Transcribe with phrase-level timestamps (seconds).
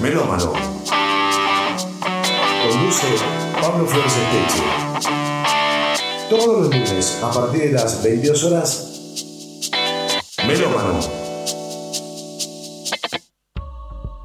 [0.00, 0.52] Melómano.
[2.68, 3.06] Conduce
[3.60, 4.62] Pablo Flores Esteche.
[6.28, 9.70] Todos los lunes a partir de las 22 horas.
[10.46, 11.00] Melómano.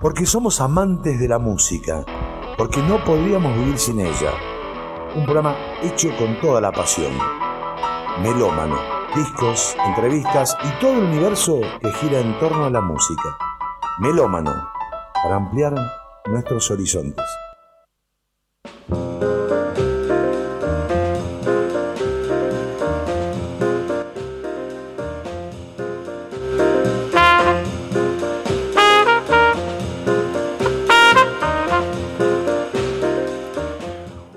[0.02, 2.06] Porque somos amantes de la música.
[2.58, 4.33] Porque no podríamos vivir sin ella.
[5.15, 7.13] Un programa hecho con toda la pasión.
[8.22, 8.78] Melómano.
[9.15, 13.38] Discos, entrevistas y todo el universo que gira en torno a la música.
[13.99, 14.81] Melómano.
[15.24, 15.76] Para ampliar
[16.26, 17.26] nuestros horizontes.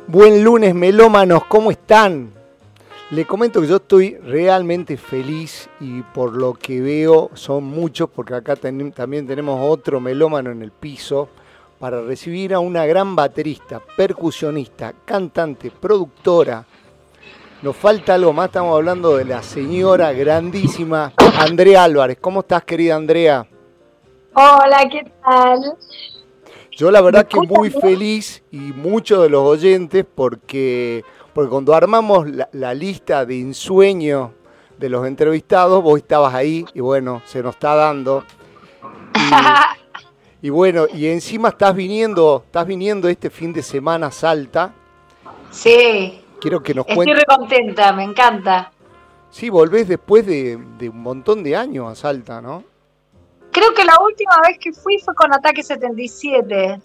[0.07, 2.44] Buen lunes, melómanos, ¿cómo están?
[3.11, 8.35] Le comento que yo estoy realmente feliz y por lo que veo son muchos, porque
[8.35, 11.29] acá ten- también tenemos otro melómano en el piso,
[11.79, 16.65] para recibir a una gran baterista, percusionista, cantante, productora.
[17.63, 22.19] Nos falta algo más, estamos hablando de la señora grandísima Andrea Álvarez.
[22.21, 23.47] ¿Cómo estás, querida Andrea?
[24.35, 25.77] Hola, ¿qué tal?
[26.73, 31.05] Yo la verdad que ¿Me muy feliz y muchos de los oyentes porque,
[31.35, 34.33] porque cuando armamos la, la lista de ensueño
[34.79, 38.25] de los entrevistados, vos estabas ahí y bueno, se nos está dando.
[40.43, 44.73] Y, y bueno, y encima estás viniendo, estás viniendo este fin de semana a Salta.
[45.51, 47.19] Sí, Quiero que nos estoy cuentes.
[47.19, 48.71] re contenta, me encanta.
[49.31, 52.63] Sí, volvés después de, de un montón de años a Salta, ¿no?
[53.51, 56.81] Creo que la última vez que fui fue con Ataque 77,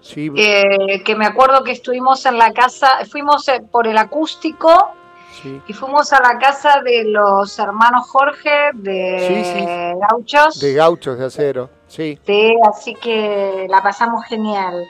[0.00, 4.92] Sí, eh, que me acuerdo que estuvimos en la casa, fuimos eh, por el acústico
[5.42, 5.60] sí.
[5.66, 9.98] y fuimos a la casa de los hermanos Jorge de Sí.
[10.08, 10.60] Gauchos.
[10.60, 12.18] De gauchos de acero, sí.
[12.24, 14.84] Sí, así que la pasamos genial.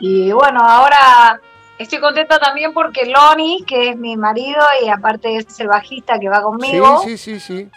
[0.00, 1.40] Y bueno, ahora
[1.78, 6.28] estoy contenta también porque Loni, que es mi marido y aparte es el bajista que
[6.28, 7.70] va conmigo, sí, sí, sí.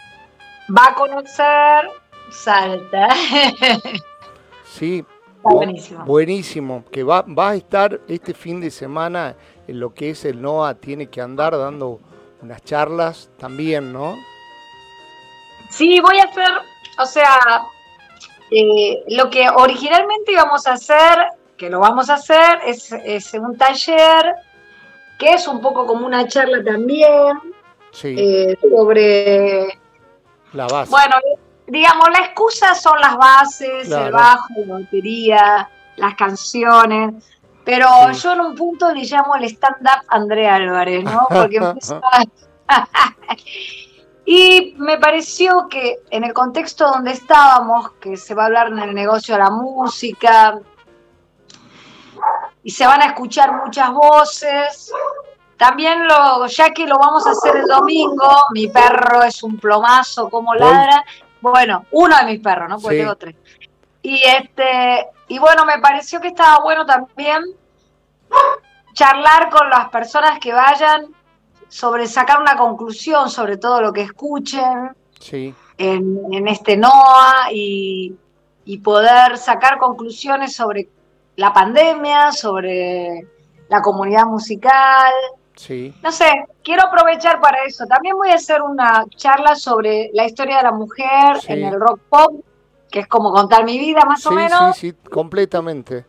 [0.76, 1.90] va a conocer
[2.30, 3.08] Salta.
[4.64, 5.04] Sí,
[5.48, 6.04] Está buenísimo.
[6.04, 9.36] Buenísimo, que va, va a estar este fin de semana
[9.66, 12.00] en lo que es el NOA, tiene que andar dando
[12.42, 14.16] unas charlas también, ¿no?
[15.70, 16.50] Sí, voy a hacer,
[16.98, 17.66] o sea,
[18.50, 21.18] eh, lo que originalmente íbamos a hacer,
[21.56, 24.34] que lo vamos a hacer, es, es un taller
[25.18, 27.38] que es un poco como una charla también
[27.90, 29.68] Sí, eh, sobre
[30.52, 30.90] la base.
[30.90, 31.16] Bueno,
[31.68, 34.06] digamos, la excusa son las bases, Claro.
[34.06, 37.14] el bajo, la batería, las canciones.
[37.64, 38.20] Pero Sí.
[38.22, 41.26] yo en un punto le llamo el stand-up Andrea Álvarez, ¿no?
[41.28, 42.24] Porque empezó a-
[44.24, 48.78] Y me pareció que en el contexto donde estábamos, que se va a hablar en
[48.78, 50.58] el negocio de la música,
[52.62, 54.92] y se van a escuchar muchas voces,
[55.56, 60.28] también lo, ya que lo vamos a hacer el domingo, mi perro es un plomazo,
[60.28, 61.02] como ladra.
[61.40, 62.78] Bueno, uno de mis perros, ¿no?
[62.78, 63.02] Porque Sí.
[63.02, 63.34] tengo tres.
[64.02, 67.42] Y este, y bueno, me pareció que estaba bueno también
[68.92, 71.06] charlar con las personas que vayan
[71.68, 74.90] sobre sacar una conclusión sobre todo lo que escuchen
[75.20, 78.14] Sí, en, en este NOA y,
[78.64, 80.88] y poder sacar conclusiones sobre
[81.36, 83.26] la pandemia, sobre
[83.68, 85.12] la comunidad musical.
[85.58, 87.84] Sí, No sé, quiero aprovechar para eso.
[87.86, 91.52] También voy a hacer una charla sobre la historia de la mujer Sí.
[91.52, 92.44] en el rock pop,
[92.90, 94.76] que es como contar mi vida más o menos.
[94.76, 96.06] sí, sí, completamente.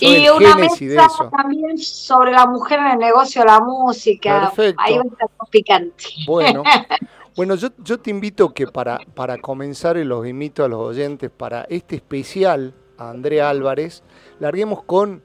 [0.00, 4.40] Y una mesa también sobre la mujer en el negocio de la música.
[4.40, 4.82] Perfecto.
[4.84, 6.04] Ahí va a estar picante.
[6.26, 6.62] Bueno,
[7.36, 11.30] bueno yo, yo te invito que para, para comenzar, y los invito a los oyentes,
[11.30, 14.02] para este especial a Andrea Álvarez,
[14.40, 15.22] larguemos con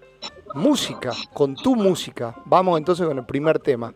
[0.53, 2.35] música, con tu música.
[2.45, 3.93] Vamos entonces con el primer tema.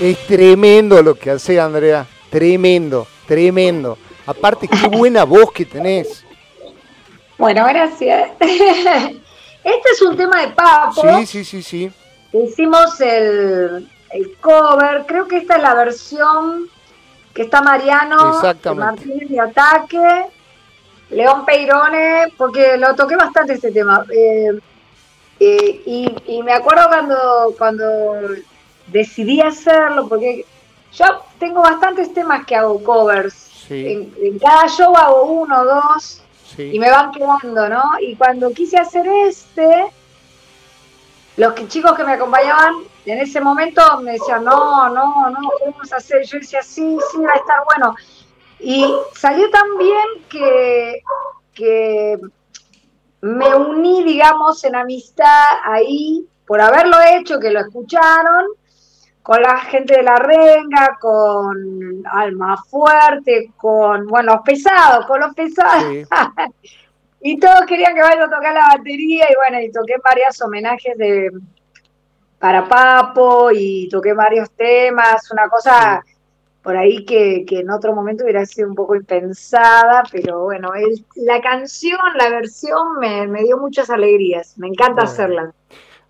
[0.00, 3.96] Es tremendo lo que hace Andrea, tremendo, tremendo.
[4.26, 6.24] Aparte, qué buena voz que tenés.
[7.38, 8.30] Bueno, gracias.
[9.64, 11.02] Este es un tema de Papo.
[11.18, 11.92] Sí, sí, sí, sí.
[12.32, 15.04] Hicimos el, el cover.
[15.06, 16.68] Creo que esta es la versión
[17.34, 18.40] que está Mariano.
[18.74, 20.26] Martínez de Ataque,
[21.10, 24.04] León Peirone, porque lo toqué bastante este tema.
[24.10, 24.58] Eh,
[25.40, 27.84] eh, y, y me acuerdo cuando, cuando
[28.86, 30.46] decidí hacerlo, porque
[30.92, 31.04] yo
[31.38, 33.34] tengo bastantes temas que hago covers.
[33.66, 36.22] Sí, En, en cada show hago uno o dos
[36.58, 37.82] y me van quedando, ¿no?
[38.00, 39.86] Y cuando quise hacer este,
[41.36, 42.74] los chicos que me acompañaban
[43.06, 46.24] en ese momento me decían, no, no, no, ¿qué vamos a hacer?
[46.24, 47.94] Yo decía, sí, sí, va a estar bueno.
[48.60, 51.02] Y salió tan bien que,
[51.52, 52.18] que
[53.22, 58.46] me uní, digamos, en amistad ahí, por haberlo hecho, que lo escucharon,
[59.22, 65.34] con la gente de la renga, con Alma Fuerte, con, bueno, los pesados, con los
[65.34, 66.08] pesados.
[67.22, 70.98] y todos querían que vaya a tocar la batería y bueno, y toqué varios homenajes
[70.98, 71.30] de
[72.38, 76.02] para Papo y toqué varios temas, una cosa
[76.60, 80.72] por ahí que, en otro momento hubiera sido un poco impensada, pero bueno,
[81.14, 85.52] la canción, la versión me, dio muchas alegrías, me encanta hacerla.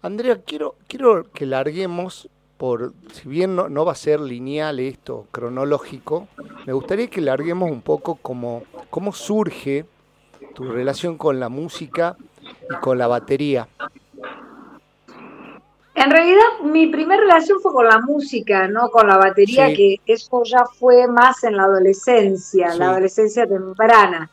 [0.01, 5.27] Andrea, quiero, quiero que larguemos por, si bien no, no, va a ser lineal esto,
[5.31, 6.29] cronológico,
[6.67, 9.85] me gustaría que larguemos un poco como cómo surge
[10.55, 12.17] tu relación con la música
[12.71, 13.69] y con la batería.
[15.95, 20.43] En realidad, mi primera relación fue con la música, no con la batería, que eso
[20.45, 24.31] ya fue más en la adolescencia, la adolescencia temprana.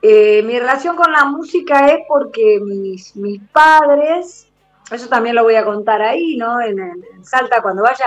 [0.00, 4.46] Eh, mi relación con la música es porque mis, mis padres,
[4.92, 6.60] eso también lo voy a contar ahí, ¿no?
[6.60, 8.06] En, en, Salta, cuando vaya.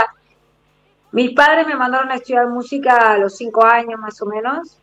[1.12, 4.78] Mis padres me mandaron a estudiar música a los cinco años más o menos,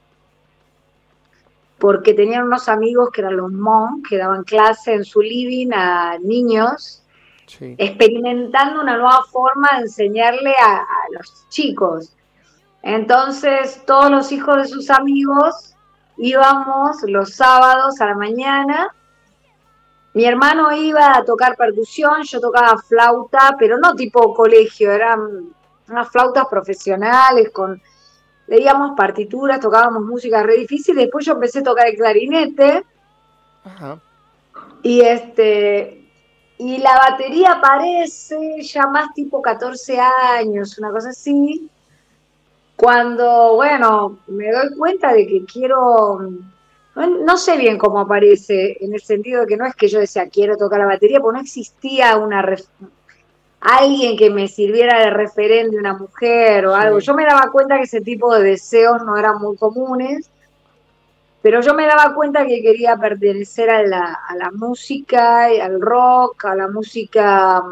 [1.79, 6.19] porque tenían unos amigos que eran los monks, que daban clase en su living a
[6.19, 7.03] niños
[7.61, 12.13] experimentando una nueva forma de enseñarle a, los chicos.
[12.83, 15.75] Entonces, todos los hijos de sus amigos
[16.19, 18.95] íbamos los sábados a la mañana.
[20.15, 25.55] Mi hermano iba a tocar percusión, yo tocaba flauta, pero no tipo colegio, eran
[25.89, 27.81] unas flautas profesionales con
[28.47, 32.85] leíamos partituras, tocábamos música re difícil, después yo empecé a tocar el clarinete.
[34.83, 36.07] Y este
[36.59, 41.69] y la batería aparece ya más tipo 14 años, una cosa así,
[42.77, 46.19] cuando, bueno, me doy cuenta de que quiero,
[46.95, 50.29] no, sé bien cómo aparece, en el sentido de que no es que yo decía
[50.31, 52.43] quiero tocar la batería, porque no existía una
[53.61, 56.99] alguien que me sirviera de referente, una mujer o algo.
[56.99, 60.31] Yo me daba cuenta que ese tipo de deseos no eran muy comunes
[61.47, 66.45] pero yo me daba cuenta que quería pertenecer a la, a la música, al rock,
[66.47, 67.63] a la música,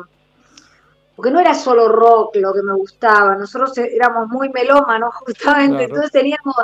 [1.16, 6.12] porque no era solo rock lo que me gustaba, nosotros éramos muy melómanos justamente, entonces
[6.12, 6.54] teníamos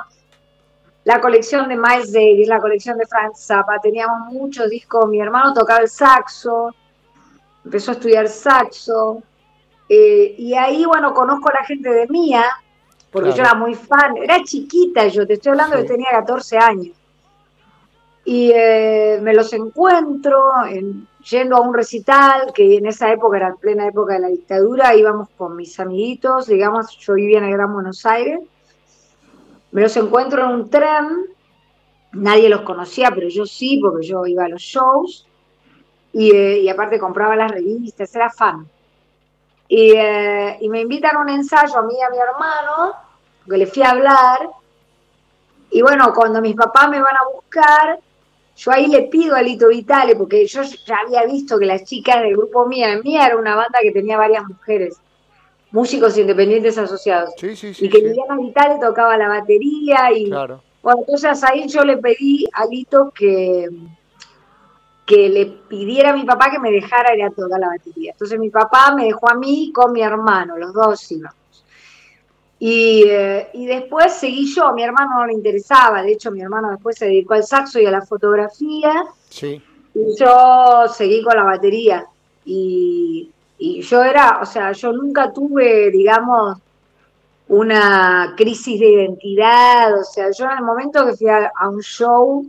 [1.03, 5.53] la colección de Miles Davis, la colección de Frank Zappa, teníamos muchos discos, mi hermano
[5.53, 6.73] tocaba el saxo,
[7.65, 9.23] empezó a estudiar saxo,
[9.89, 12.45] eh, y ahí, bueno, conozco a la gente de Mía,
[13.11, 16.97] porque yo era muy fan, era chiquita yo, te estoy hablando que tenía 14 años.
[18.25, 20.53] Y eh, me los encuentro
[21.29, 25.29] yendo a un recital, que en esa época era plena época de la dictadura, íbamos
[25.37, 28.41] con mis amiguitos, digamos, yo vivía en el Gran Buenos Aires,
[29.73, 31.27] me los encuentro en un tren,
[32.13, 35.27] nadie los conocía, pero yo sí, porque yo iba a los shows,
[36.13, 38.67] y, eh, aparte compraba las revistas, era fan.
[39.69, 42.95] Y, eh, y, me invitan a un ensayo a mí y a mi hermano,
[43.49, 44.51] que le fui a hablar,
[45.71, 47.99] y bueno, cuando mis papás me van a buscar,
[48.57, 52.21] yo ahí le pido a Lito Vitale, porque yo ya había visto que las chicas
[52.21, 54.99] del grupo Mía, Mía era una banda que tenía varias mujeres,
[55.71, 57.31] músicos independientes asociados.
[57.43, 60.29] y que Liliana Vitale tocaba la batería y
[60.83, 63.69] bueno, entonces ahí yo le pedí a Lito que,
[65.11, 68.13] que le pidiera a mi papá que me dejara ir a tocar la batería.
[68.13, 71.35] Entonces mi papá me dejó a mí con mi hermano, los dos íbamos.
[72.61, 76.71] Eh, y, después seguí yo, a mi hermano no le interesaba, de hecho mi hermano
[76.71, 79.05] después se dedicó al saxo y a la fotografía.
[79.29, 79.61] Sí.
[79.95, 82.07] Y yo seguí con la batería.
[82.45, 86.57] Y, yo era, o sea, yo nunca tuve, digamos,
[87.49, 89.93] una crisis de identidad.
[89.99, 92.47] O sea, yo en el momento que fui a, a un show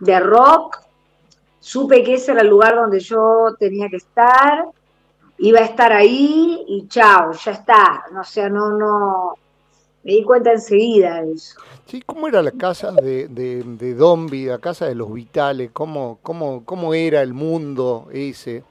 [0.00, 0.87] de rock,
[1.68, 4.66] supe que ese era el lugar donde yo tenía que estar
[5.38, 8.04] iba a estar ahí y chao, ya está.
[8.18, 9.34] O sea, no, no,
[10.02, 11.60] me di cuenta enseguida de eso.
[11.86, 15.70] Sí, ¿cómo era la casa de, de, de Dombi, la casa de los Vitales?
[15.72, 18.62] ¿Cómo, cómo, ¿Cómo era el mundo ese?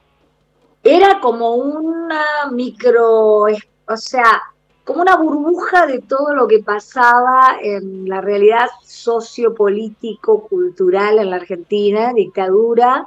[0.84, 4.40] Era como una micro, o sea,
[4.88, 11.36] como una burbuja de todo lo que pasaba en la realidad sociopolítico, cultural en la
[11.36, 13.06] Argentina, dictadura.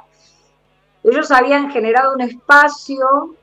[1.02, 3.34] Ellos habían generado un espacio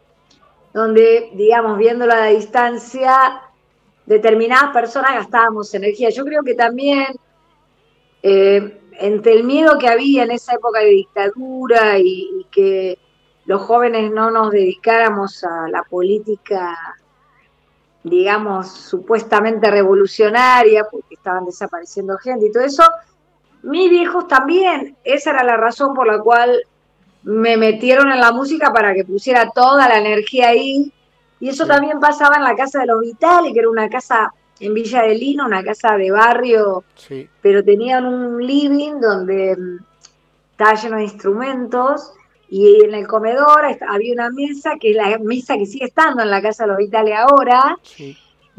[0.74, 3.42] donde, digamos, viéndolo a la distancia,
[4.06, 6.10] determinadas personas gastábamos energía.
[6.10, 7.08] Yo creo que también
[8.24, 12.98] eh, entre el miedo que había en esa época de dictadura y, que
[13.48, 16.96] los jóvenes no nos dedicáramos a la política,
[18.04, 22.84] digamos, supuestamente revolucionaria, porque estaban desapareciendo gente y todo eso,
[23.64, 26.62] mis viejos también, esa era la razón por la cual
[27.24, 30.94] me metieron en la música para que pusiera toda la energía ahí.
[31.42, 34.74] Y eso también pasaba en la casa de los Vitales, que era una casa en
[34.74, 36.84] Villa de Lino, una casa de barrio,
[37.42, 39.78] pero tenían un living donde mm,
[40.52, 42.14] estaba lleno de instrumentos
[42.50, 46.32] y en el comedor había una mesa, que es la mesa que sigue estando en
[46.32, 47.78] la casa de los Vitales ahora,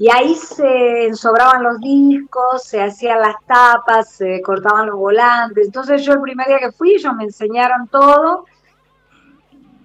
[0.01, 5.67] y ahí se ensobraban los discos, se hacían las tapas, se cortaban los volantes.
[5.67, 8.47] Entonces yo el primer día que fui, ellos me enseñaron todo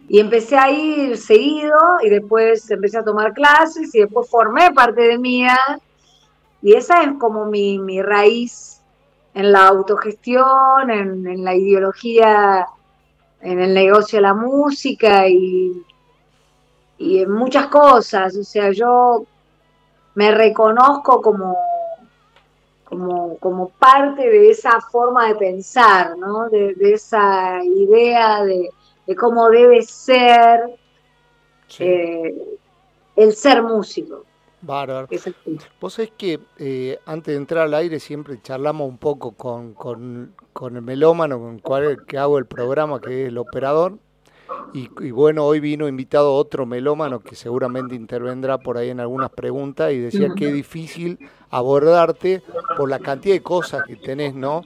[0.08, 5.02] y empecé a ir seguido y después empecé a tomar clases y después formé parte
[5.02, 5.58] de mía.
[6.62, 8.82] Y esa es como mi, mi raíz
[9.34, 12.66] en la autogestión, en, en, la ideología,
[13.46, 15.84] en el negocio de la música y,
[16.98, 18.36] y en muchas cosas.
[18.36, 19.26] O sea, yo
[20.16, 21.58] me reconozco como,
[22.84, 26.50] como, como parte de esa forma de pensar, ¿no?
[26.50, 28.70] de, de esa idea de
[29.06, 30.78] de cómo debe ser
[31.80, 32.58] eh,
[33.16, 34.26] el ser músico.
[34.62, 35.08] Bárbaro.
[35.80, 40.34] Vos sabés que eh, antes de entrar al aire siempre charlamos un poco con, con,
[40.56, 44.00] con el melómano con el cual que hago el programa, que es el operador.
[44.74, 49.32] Y, y, bueno, hoy vino invitado otro melómano que seguramente intervendrá por ahí en algunas
[49.32, 51.20] preguntas y decía que es difícil
[51.50, 52.42] abordarte
[52.78, 54.62] por la cantidad de cosas que tenés, ¿no?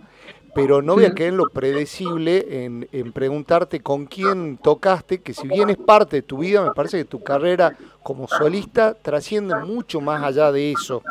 [0.53, 5.47] Pero no voy a quedar en lo predecible en, preguntarte con quién tocaste, que si
[5.47, 10.01] bien es parte de tu vida, me parece que tu carrera como solista trasciende mucho
[10.01, 11.03] más allá de eso.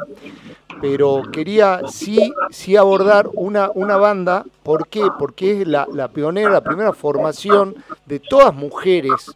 [0.81, 5.07] Pero quería sí, sí abordar una, una banda, ¿por qué?
[5.19, 7.75] Porque es la, pionera, la primera formación
[8.07, 9.35] de todas mujeres.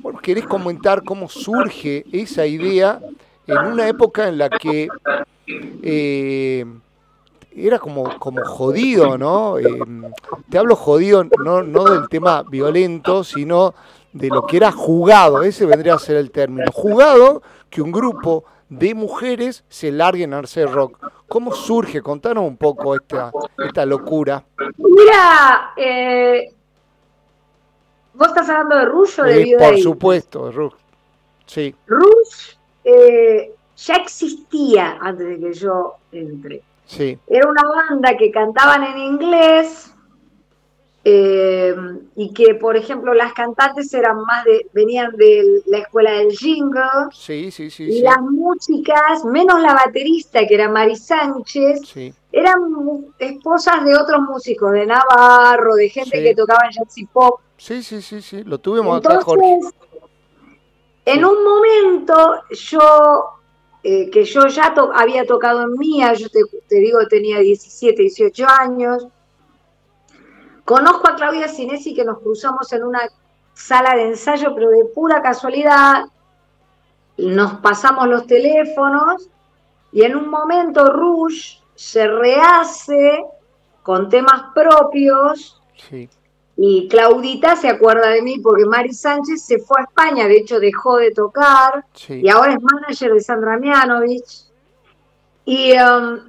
[0.00, 3.00] Bueno, ¿Querés comentar cómo surge esa idea
[3.46, 4.88] en una época en la que...
[5.46, 6.64] Eh,
[7.54, 9.58] era como, como jodido, ¿no?
[9.58, 9.66] Eh,
[10.48, 13.74] te hablo jodido no, no del tema violento, sino
[14.12, 16.70] de lo que era jugado, ese vendría a ser el término.
[16.72, 20.98] Jugado que un grupo de mujeres se larguen a hacer rock.
[21.28, 22.02] ¿Cómo surge?
[22.02, 24.44] Contanos un poco esta, esta locura.
[24.76, 26.52] Mira, eh,
[28.14, 30.72] vos estás hablando de Rush o de eh, Por supuesto, Rush.
[31.46, 31.74] Sí.
[31.86, 36.62] Rush eh, ya existía antes de que yo entre.
[36.98, 39.92] Era una banda que cantaban en inglés
[41.04, 41.74] eh,
[42.14, 46.82] y que, por ejemplo, las cantantes eran más de, venían de la escuela del jingle.
[47.12, 47.84] Sí, sí, sí.
[47.84, 51.80] Y las músicas, menos la baterista, que era Mari Sánchez,
[52.30, 52.60] eran
[53.18, 57.40] esposas de otros músicos, de Navarro, de gente que tocaba jazz y pop.
[57.56, 59.58] Sí, sí, sí, sí, lo tuvimos acá, Jorge.
[61.04, 63.41] En un momento yo
[63.84, 69.08] eh, que yo ya había tocado en Mía, yo te, digo, tenía 17, 18 años.
[70.64, 73.00] Conozco a Claudia Sinesi que nos cruzamos en una
[73.54, 76.04] sala de ensayo, pero de pura casualidad.
[77.16, 79.28] Nos pasamos los teléfonos
[79.90, 83.24] y en un momento Rush se rehace
[83.82, 85.60] con temas propios.
[85.76, 86.08] Sí.
[86.56, 90.60] Y Claudita se acuerda de mí porque Mari Sánchez se fue a España, de hecho
[90.60, 94.44] dejó de tocar y ahora es manager de Sandra Mianovich.
[95.44, 96.20] Um,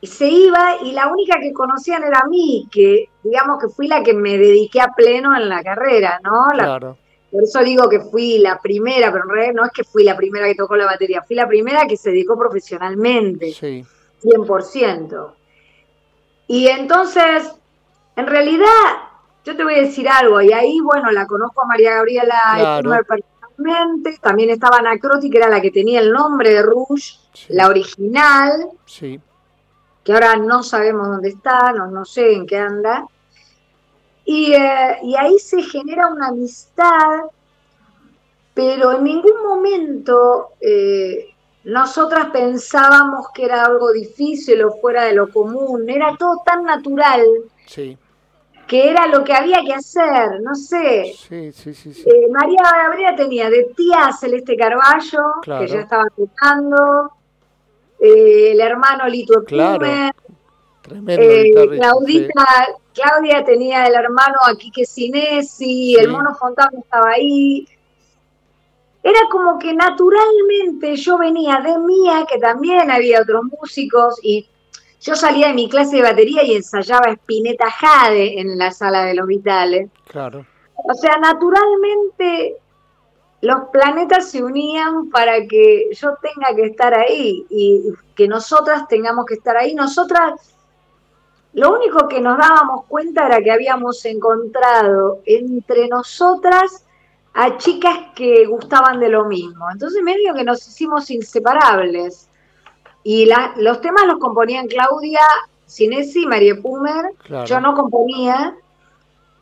[0.00, 3.86] y se iba y la única que conocían era a mí, que digamos que fui
[3.86, 6.48] la que me dediqué a pleno en la carrera, ¿no?
[6.52, 6.98] claro.
[7.30, 10.16] Por eso digo que fui la primera, pero en realidad no es que fui la
[10.16, 13.82] primera que tocó la batería, fui la primera que se dedicó profesionalmente, sí.
[14.22, 15.32] 100%.
[16.48, 17.50] Y entonces,
[18.16, 18.66] en realidad,
[19.44, 24.18] yo te voy a decir algo, y ahí, bueno, la conozco a María Gabriela personalmente,
[24.20, 27.18] también estaba Anacroti, que era la que tenía el nombre de Rouge,
[27.48, 29.20] la original, sí.
[30.04, 33.06] que ahora no sabemos dónde está, no, no sé en qué anda.
[34.24, 37.22] Y, eh, y ahí se genera una amistad,
[38.54, 41.34] pero en ningún momento eh,
[41.64, 47.24] nosotras pensábamos que era algo difícil o fuera de lo común, era todo tan natural.
[47.66, 47.98] Sí
[48.72, 51.14] que era lo que había que hacer, no sé.
[51.28, 57.10] Sí, sí, sí, eh, María Gabriela tenía de tía Celeste Carballo, que ya estaba tocando,
[58.00, 59.84] eh, el hermano Lito claro.
[59.84, 60.10] eh,
[61.76, 62.46] Claudita,
[62.94, 67.68] Claudia tenía el hermano Aquique Sinesi, el mono Fontana estaba ahí.
[69.02, 74.48] Era como que naturalmente yo venía de Mía, que también había otros músicos, y
[75.02, 79.14] yo salía de mi clase de batería y ensayaba Spinetta Jade en la sala de
[79.14, 79.90] los Vitales.
[80.06, 80.46] Claro.
[80.76, 82.56] o sea, naturalmente
[83.40, 87.82] los planetas se unían para que yo tenga que estar ahí y
[88.14, 89.74] que nosotras tengamos que estar ahí.
[89.74, 90.54] Nosotras,
[91.52, 96.84] lo único que nos dábamos cuenta era que habíamos encontrado entre nosotras
[97.34, 99.68] a chicas que gustaban de lo mismo.
[99.72, 102.28] Entonces medio que nos hicimos inseparables.
[103.04, 105.20] Y los temas los componían Claudia
[105.66, 107.12] Sinesi y María Pumer.
[107.46, 108.56] Yo no componía.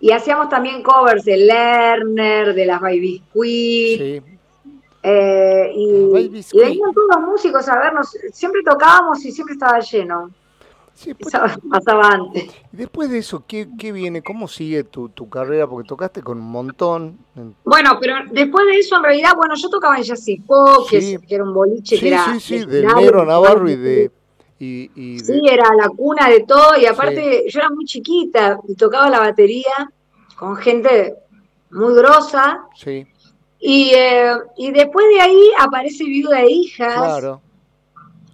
[0.00, 4.22] Y hacíamos también covers de Lerner, de las Baby Sí.
[5.02, 6.12] Eh, y,
[6.58, 8.16] venían todos los músicos a vernos.
[8.32, 10.30] Siempre tocábamos y siempre estaba lleno.
[10.94, 11.32] Sí, pues,
[11.70, 12.50] pasaba antes.
[12.73, 14.23] Después de eso, ¿qué, viene?
[14.23, 15.66] ¿Cómo sigue tu, tu, carrera?
[15.66, 17.18] Porque tocaste con un montón.
[17.64, 21.54] Bueno, pero después de eso, en realidad, bueno, yo tocaba en Yacipo, que, era un
[21.54, 22.35] boliche que era...
[22.35, 24.11] Sí, sí, de Negro Navarro y de...
[24.59, 29.09] Y, Sí, era la cuna de todo, y aparte yo era muy chiquita y tocaba
[29.09, 29.90] la batería
[30.37, 31.14] con gente
[31.70, 32.66] muy grosa.
[32.76, 33.06] Sí.
[33.59, 36.94] Y, eh, y después de ahí aparece Viuda de Hijas.
[36.94, 37.40] Claro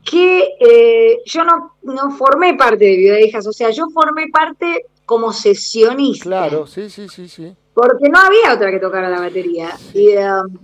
[0.06, 4.86] que eh, yo no, no formé parte de Viuda Hijas, o sea, yo formé parte
[5.04, 6.24] como sesionista.
[6.24, 7.54] Claro, sí, sí, sí, sí.
[7.74, 9.76] Porque no había otra que tocara la batería.
[9.94, 10.58] Um,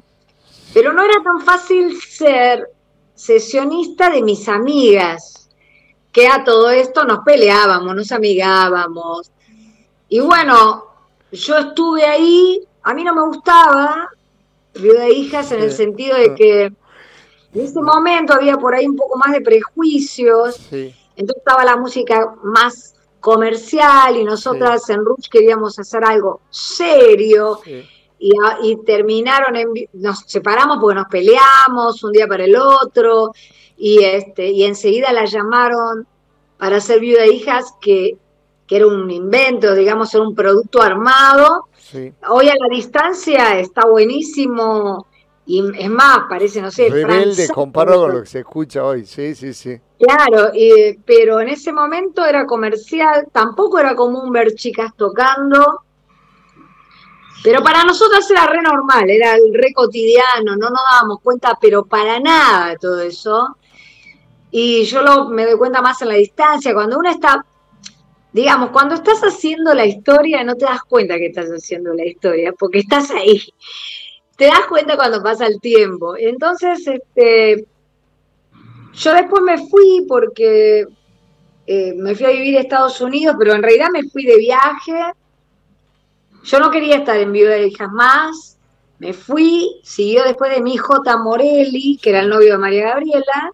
[0.72, 2.68] pero no era tan fácil ser
[3.14, 5.50] sesionista de mis amigas,
[6.12, 9.30] que a todo esto nos peleábamos, nos amigábamos.
[10.08, 10.84] Y bueno,
[11.32, 14.08] yo estuve ahí, a mí no me gustaba
[14.74, 16.72] Viuda de Hijas en el sentido de que
[17.54, 22.34] en ese momento había por ahí un poco más de prejuicios, entonces estaba la música
[22.42, 27.60] más comercial y nosotras en Ruch queríamos hacer algo serio.
[28.18, 33.32] Y, terminaron, en, nos separamos porque nos peleamos un día para el otro.
[33.76, 36.06] Y, este, y enseguida la llamaron
[36.56, 38.16] para ser viuda de hijas que,
[38.66, 41.66] que era un invento, digamos, era un producto armado.
[42.28, 45.06] Hoy a la distancia está buenísimo
[45.44, 46.88] y es más, parece, no sé.
[46.88, 49.80] Rebelde comparado con lo que se escucha hoy, sí, sí, sí.
[49.98, 50.52] Claro,
[51.04, 55.82] pero en ese momento era comercial, tampoco era común ver chicas tocando.
[57.42, 61.84] Pero para nosotros era re normal, era el re cotidiano, no nos dábamos cuenta, pero
[61.84, 63.56] para nada de todo eso.
[64.52, 67.44] Y yo lo, me doy cuenta más en la distancia, cuando uno está,
[68.32, 72.52] digamos, cuando estás haciendo la historia, no te das cuenta que estás haciendo la historia,
[72.56, 73.42] porque estás ahí
[74.42, 76.16] te das cuenta cuando pasa el tiempo.
[76.16, 77.64] Entonces, este,
[78.92, 80.84] yo después me fui porque
[81.64, 85.12] eh, me fui a vivir a Estados Unidos, pero en realidad me fui de viaje.
[86.42, 88.58] Yo no quería estar en Viuda de Hijas más.
[88.98, 91.16] Me fui, siguió después de mi J.
[91.18, 93.52] Morelli, que era el novio de María Gabriela.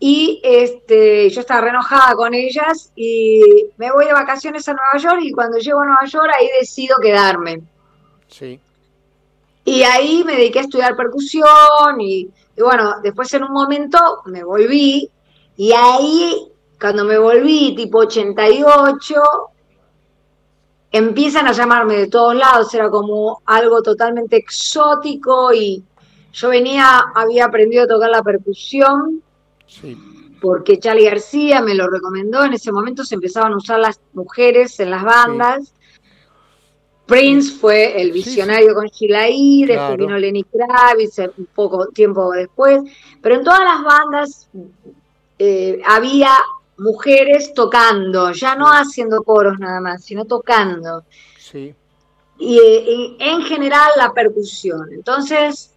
[0.00, 4.98] Y este, yo estaba re enojada con ellas y me voy de vacaciones a Nueva
[4.98, 7.62] York y cuando llego a Nueva York ahí decido quedarme.
[8.26, 8.58] Sí.
[9.64, 15.10] Y ahí me dediqué a estudiar percusión y, bueno, después en un momento me volví
[15.56, 16.48] y ahí,
[16.80, 19.14] cuando me volví, tipo 88,
[20.92, 25.84] empiezan a llamarme de todos lados, era como algo totalmente exótico y
[26.32, 29.22] yo venía, había aprendido a tocar la percusión.
[30.40, 34.80] Porque Charlie García me lo recomendó, en ese momento se empezaban a usar las mujeres
[34.80, 35.74] en las bandas.
[37.10, 39.26] Prince fue el visionario con Sheila
[39.66, 42.82] después vino Lenny Kravitz un poco tiempo después,
[43.20, 44.48] pero en todas las bandas
[45.36, 46.30] eh, había
[46.78, 51.02] mujeres tocando, ya no haciendo coros nada más, sino tocando.
[51.36, 51.74] Sí.
[52.38, 54.92] Y, en general la percusión.
[54.92, 55.74] Entonces,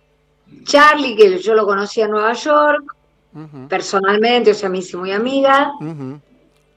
[0.65, 2.96] Charlie, que yo lo conocí en Nueva York,
[3.67, 5.72] personalmente, o sea, me hice muy amiga.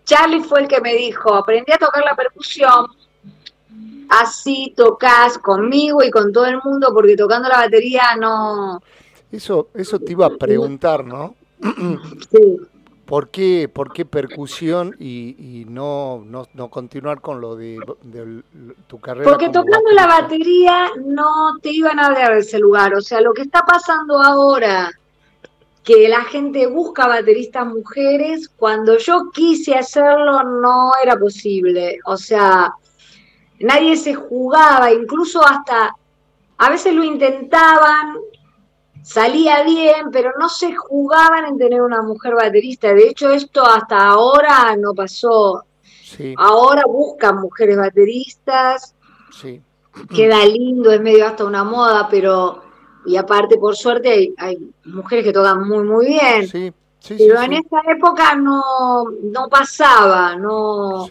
[0.07, 2.87] Charlie fue el que me dijo, aprendí a tocar la percusión
[4.09, 8.81] así tocas conmigo y con todo el mundo, porque tocando la batería no...
[9.33, 11.35] Eso, eso te iba a preguntar, ¿no?
[12.31, 12.59] sí.
[13.07, 17.79] ¿Por qué, por qué percusión y, no, no, continuar con lo de,
[18.89, 19.31] tu carrera?
[19.31, 22.95] Porque tocando la batería no te iban a dar ese lugar.
[22.95, 24.91] O sea, lo que está pasando ahora,
[25.85, 32.01] que la gente busca bateristas mujeres, cuando yo quise hacerlo no era posible.
[32.07, 32.75] O sea,
[33.61, 35.95] nadie se jugaba, incluso hasta
[36.59, 38.17] a veces lo intentaban,
[39.03, 42.93] salía bien, pero no se jugaban en tener una mujer baterista.
[42.95, 45.65] De hecho, esto hasta ahora no pasó.
[46.37, 48.95] Ahora buscan mujeres bateristas.
[49.31, 49.61] Sí.
[50.15, 52.63] Queda lindo, es medio hasta una moda, pero
[53.07, 56.49] y aparte por suerte hay, mujeres que tocan muy muy bien.
[56.49, 61.09] Sí, sí, pero en esa época no, no pasaba, no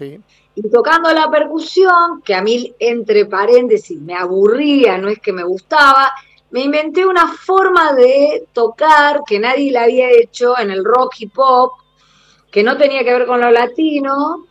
[0.55, 5.43] Y tocando la percusión, que a mí, entre paréntesis, me aburría, no es que me
[5.43, 6.13] gustaba,
[6.51, 11.27] me inventé una forma de tocar que nadie la había hecho en el rock y
[11.27, 11.73] pop,
[12.49, 14.47] que no tenía que ver con lo latino,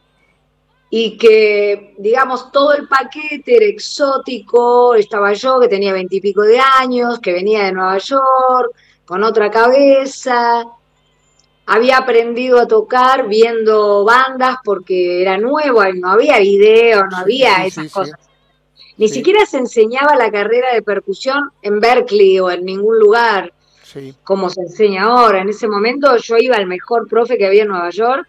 [0.97, 7.19] y que, digamos, todo el paquete era exótico, estaba yo que tenía veintipico de años,
[7.19, 10.65] que venía de Nueva York, con otra cabeza,
[11.67, 17.91] había aprendido a tocar viendo bandas porque era nuevo, no había video, no había esas
[17.91, 18.19] cosas.
[18.97, 23.53] Ni siquiera se enseñaba la carrera de percusión en Berkeley o en ningún lugar
[24.23, 25.41] como se enseña ahora.
[25.41, 28.29] En ese momento yo iba al mejor profe que había en Nueva York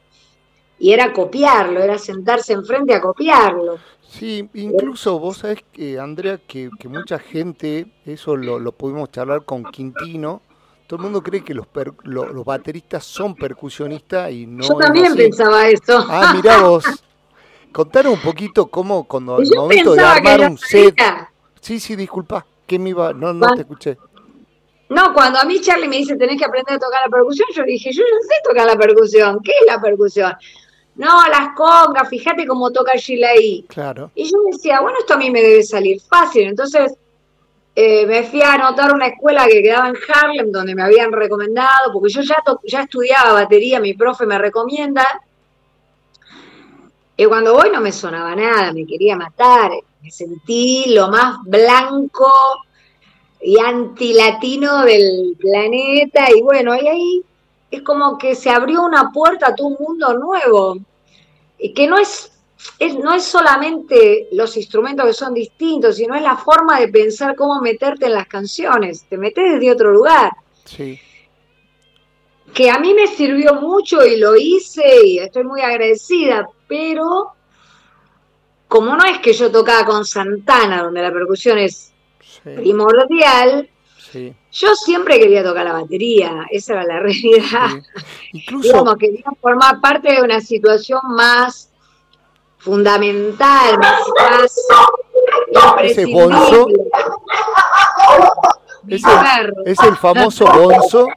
[0.78, 3.78] y era copiarlo, era sentarse enfrente a copiarlo.
[4.08, 9.64] Sí, incluso vos sabés que, Andrea, que, mucha gente, eso lo, lo pudimos charlar con
[9.66, 10.42] Quintino,
[10.88, 11.66] todo el mundo cree que los,
[12.04, 14.64] los, bateristas son percusionistas y no.
[14.64, 16.06] Yo también pensaba eso.
[16.08, 16.86] Ah, mirá vos.
[17.72, 20.96] Contaron un poquito cómo cuando el momento de armar un set.
[21.60, 23.98] Sí, sí, disculpa, que me iba, no, no te escuché.
[24.90, 27.64] No, cuando a mí Charlie me dice tenés que aprender a tocar la percusión, yo
[27.64, 29.40] dije, yo no sé tocar la percusión.
[29.44, 30.34] ¿Qué es la percusión?
[30.96, 33.66] No, las congas, fíjate cómo toca Sheila ahí.
[33.68, 34.12] Claro.
[34.16, 36.44] Y yo decía, bueno, esto a mí me debe salir fácil.
[36.44, 36.94] Entonces
[37.76, 41.92] eh, me fui a anotar una escuela que quedaba en Harlem, donde me habían recomendado,
[41.92, 45.06] porque yo ya, ya estudiaba batería, mi profe me recomienda.
[47.18, 52.32] Y cuando voy no me sonaba nada, me quería matar, me sentí lo más blanco
[53.42, 57.24] y antilatino del planeta, y bueno, y ahí
[57.72, 60.78] es como que se abrió una puerta a todo un mundo nuevo,
[61.60, 62.32] y que no es
[63.00, 67.62] no es solamente los instrumentos que son distintos, sino es la forma de pensar cómo
[67.62, 69.06] meterte en las canciones.
[69.10, 70.32] Te metes desde otro lugar.
[70.66, 71.00] Sí.
[72.54, 77.34] Que a mí me sirvió mucho y lo hice y estoy muy agradecida, pero
[78.68, 81.94] como no es que yo tocaba con Santana, donde la percusión es
[82.44, 83.70] primordial,
[84.52, 87.70] yo siempre quería tocar la batería, esa era la realidad.
[88.32, 88.68] Incluso...
[88.70, 91.72] Digamos, quería formar parte de una situación más
[92.66, 94.02] fundamental, más,
[95.84, 96.68] ese bonzo
[98.88, 101.08] es el, es el famoso bonzo.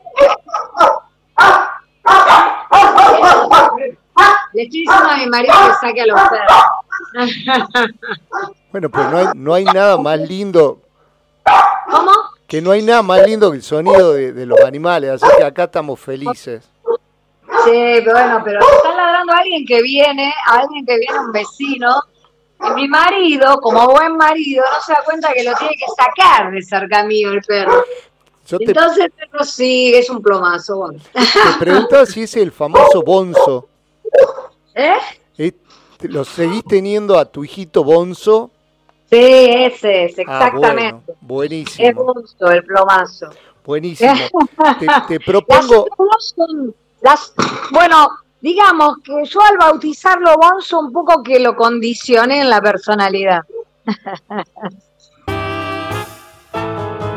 [4.53, 6.63] Le estoy diciendo a mi marido que saque a los perros.
[8.71, 10.83] Bueno pues no hay, no hay nada más lindo
[11.91, 12.13] ¿cómo?
[12.47, 15.45] que no hay nada más lindo que el sonido de, de los animales así que
[15.45, 16.69] acá estamos felices
[17.69, 22.03] Sí, pero bueno, pero está ladrando alguien que viene, alguien que viene, un vecino,
[22.61, 26.51] y mi marido, como buen marido, no se da cuenta que lo tiene que sacar
[26.51, 27.85] de cerca mío el perro.
[28.51, 30.91] Entonces el perro sigue, es un plomazo.
[31.13, 33.69] Te pregunto si es el famoso Bonzo.
[34.75, 35.53] ¿Eh?
[36.03, 38.51] ¿Lo seguís teniendo a tu hijito Bonzo?
[39.11, 41.15] Sí, ese es, ah, exactamente.
[41.21, 41.89] buenísimo.
[41.89, 43.29] Es Bonzo, el plomazo.
[43.65, 44.13] Buenísimo.
[44.81, 45.87] te, te propongo...
[45.99, 46.35] Las,
[47.71, 48.09] bueno,
[48.41, 53.43] digamos que yo al bautizarlo Bonzo un poco que lo condicioné en la personalidad.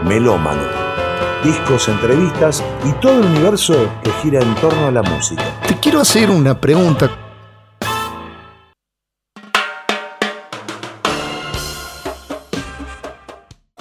[0.06, 0.62] Melómano.
[1.44, 5.44] Discos, entrevistas y todo el universo que gira en torno a la música.
[5.68, 7.10] Te quiero hacer una pregunta.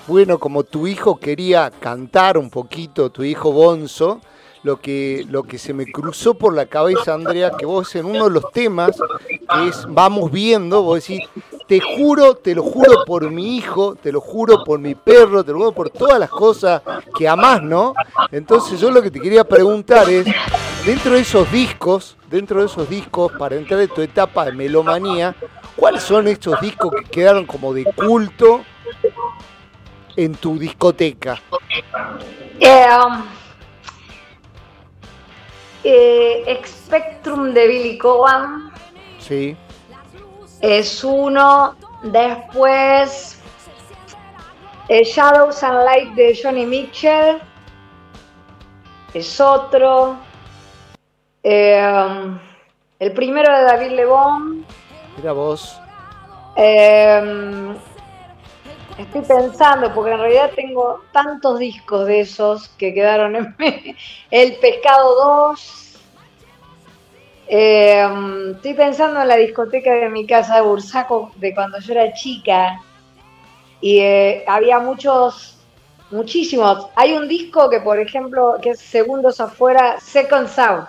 [0.07, 4.21] Bueno, como tu hijo quería cantar un poquito, tu hijo Bonzo,
[4.63, 8.25] lo que, lo que se me cruzó por la cabeza, Andrea, que vos en uno
[8.25, 8.97] de los temas,
[9.27, 11.27] que es Vamos viendo, vos decís,
[11.67, 15.53] te juro, te lo juro por mi hijo, te lo juro por mi perro, te
[15.53, 16.83] lo juro por todas las cosas
[17.17, 17.95] que amás, ¿no?
[18.31, 20.27] Entonces yo lo que te quería preguntar es,
[20.85, 25.35] dentro de esos discos, dentro de esos discos, para entrar en tu etapa de melomanía,
[25.75, 28.63] ¿cuáles son estos discos que quedaron como de culto
[30.17, 31.41] en tu discoteca?
[32.59, 33.40] Eh, um,
[35.85, 38.71] eh, Spectrum de Billy Cohen.
[39.19, 39.57] Sí.
[40.61, 41.77] Es uno.
[42.03, 43.41] Después.
[44.89, 47.39] Eh, Shadows and Light de Johnny Mitchell.
[49.15, 50.17] Es otro.
[51.43, 52.39] Eh,
[52.99, 54.67] el primero de David Lebón.
[55.17, 55.81] Mira vos.
[59.01, 63.57] Estoy pensando, porque en realidad tengo tantos discos de esos que quedaron en
[64.31, 65.99] El Pescado 2.
[67.49, 72.13] Em, estoy pensando en la discoteca de mi casa de Bursaco de cuando yo era
[72.13, 72.79] chica.
[73.81, 75.57] Y eh, había muchos,
[76.11, 76.87] muchísimos.
[76.95, 80.89] Hay un disco que, por ejemplo, que es Segundos Afuera, Second South.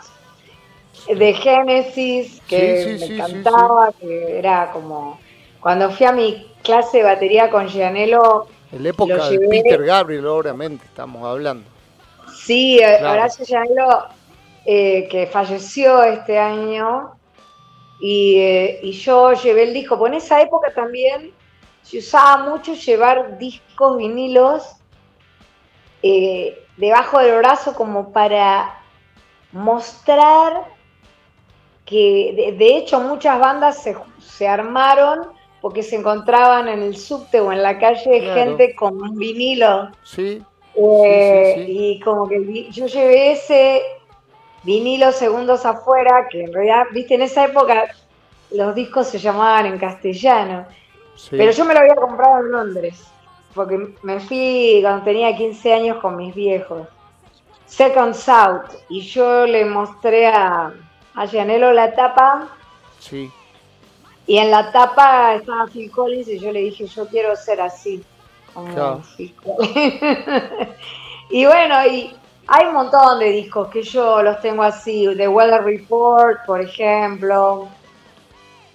[1.07, 5.17] de Genesis, que me encantaba, que era como
[5.61, 8.47] cuando fui a mi clase de batería con Gianello.
[8.71, 11.63] En la época de Peter Gabriel, obviamente, estamos hablando.
[12.35, 14.05] Sí, eh, Horacio Gianello,
[14.65, 17.11] eh, que falleció este año,
[17.99, 19.97] y, eh, y, yo llevé el disco.
[19.97, 21.31] Pues en esa época también
[21.83, 24.63] se usaba mucho llevar discos vinilos
[26.77, 28.81] debajo del brazo como para
[29.51, 30.65] mostrar
[31.85, 33.85] que de, hecho muchas bandas
[34.19, 35.27] se, armaron
[35.61, 39.91] porque se encontraban en el subte o en la calle gente con un vinilo.
[40.03, 40.43] Sí,
[40.75, 43.81] eh, Y como que yo llevé ese
[44.63, 47.89] vinilo segundos afuera, que en realidad, viste, en esa época
[48.51, 50.65] los discos se llamaban en castellano.
[51.29, 53.05] Pero yo me lo había comprado en Londres,
[53.53, 56.87] porque me fui cuando tenía 15 años con mis viejos.
[57.67, 60.73] Second South, y yo le mostré a,
[61.15, 62.49] a Gianello la tapa.
[62.99, 63.31] Sí.
[64.31, 68.01] Y en la tapa estaba Phil Collins y yo le dije, yo quiero ser así.
[71.29, 72.15] y bueno, y
[72.47, 77.67] hay un montón de discos que yo los tengo así, The Weather Report, por ejemplo.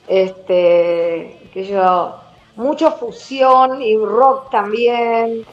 [0.06, 2.16] Este, que yo,
[2.56, 5.46] mucho fusión y rock también.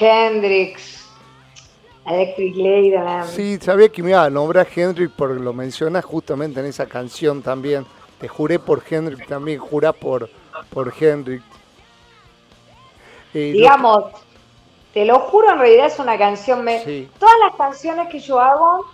[0.00, 1.06] Hendrix,
[2.06, 3.28] Electric Ladyland.
[3.28, 7.40] Sí, sabía que me iba a nombrar Hendrix porque lo mencionas justamente en esa canción
[7.40, 7.86] también.
[8.22, 10.30] Te juré por Hendrix también, jurá por,
[10.70, 11.42] por Hendrix.
[13.34, 14.12] Digamos,
[14.94, 16.62] te lo juro, en realidad es una canción.
[16.62, 17.08] Me...
[17.18, 18.86] Todas las canciones que yo hago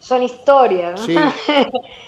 [0.00, 1.06] son historias.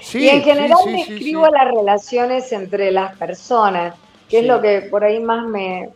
[0.00, 0.18] Sí.
[0.18, 3.94] y en general describo las relaciones entre las personas,
[4.28, 5.88] que es lo que por ahí más me,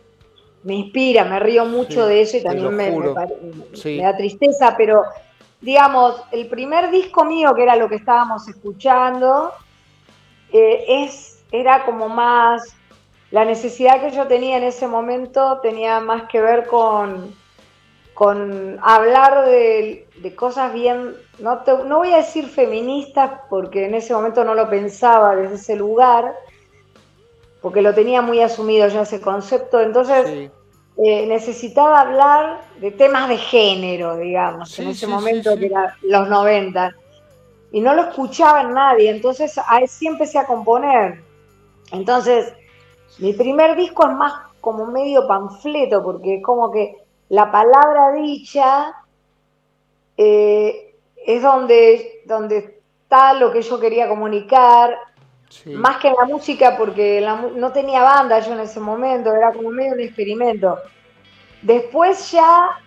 [0.63, 2.91] me inspira, me río mucho de eso y también me,
[4.01, 5.03] da tristeza, pero
[5.61, 9.53] digamos, el primer disco mío, que era lo que estábamos escuchando,
[10.51, 12.75] eh, es, era como más,
[13.31, 17.35] la necesidad que yo tenía en ese momento tenía más que ver con,
[18.13, 24.43] con hablar de, cosas bien, no, no voy a decir feministas, porque en ese momento
[24.43, 26.33] no lo pensaba desde ese lugar,
[27.61, 30.51] porque lo tenía muy asumido ya ese concepto, entonces
[31.01, 36.93] eh, necesitaba hablar de temas de género, digamos, en ese momento que era los 90,
[37.71, 41.21] y no lo escuchaba en nadie, entonces ahí sí empecé a componer.
[41.91, 42.53] Entonces,
[43.17, 46.97] mi primer disco es más como medio panfleto, porque es como que
[47.29, 48.93] la palabra dicha
[50.17, 54.97] eh, es donde, donde está lo que yo quería comunicar,
[55.73, 59.69] más que en la música, porque no tenía banda yo en ese momento, era como
[59.71, 60.77] medio un experimento.
[61.61, 62.79] Después ya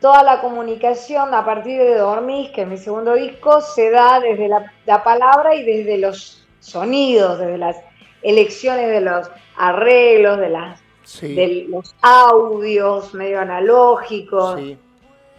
[0.00, 4.48] toda la comunicación a partir de Dormís, que es mi segundo disco, se da desde
[4.48, 7.76] la, palabra y desde los sonidos, desde las
[8.22, 10.80] elecciones de los arreglos, de, las,
[11.20, 14.60] de los audios medio analógicos,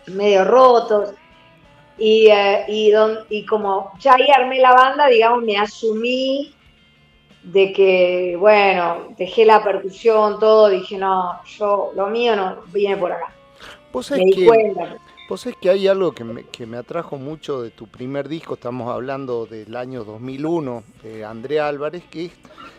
[0.08, 1.13] medio rotos.
[2.04, 2.66] Y, eh,
[3.30, 6.52] y, como ya ahí armé la banda, digamos, me asumí
[7.44, 13.12] de que, bueno, dejé la percusión, todo, dije, no, yo, lo mío no viene por
[13.12, 13.32] acá.
[13.94, 14.48] Vos sabés, que,
[15.32, 19.78] vos que hay algo que me, atrajo mucho de tu primer disco, estamos hablando del
[19.78, 22.32] año 2001, de André Álvarez, que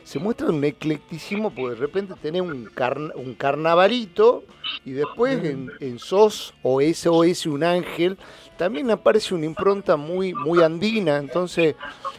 [0.05, 2.71] se muestra un eclecticismo, porque de repente tenés un,
[3.15, 4.45] un carnavalito
[4.85, 8.19] y después en, SOS o SOS Un Ángel
[8.59, 11.75] también aparece una impronta muy, andina, entonces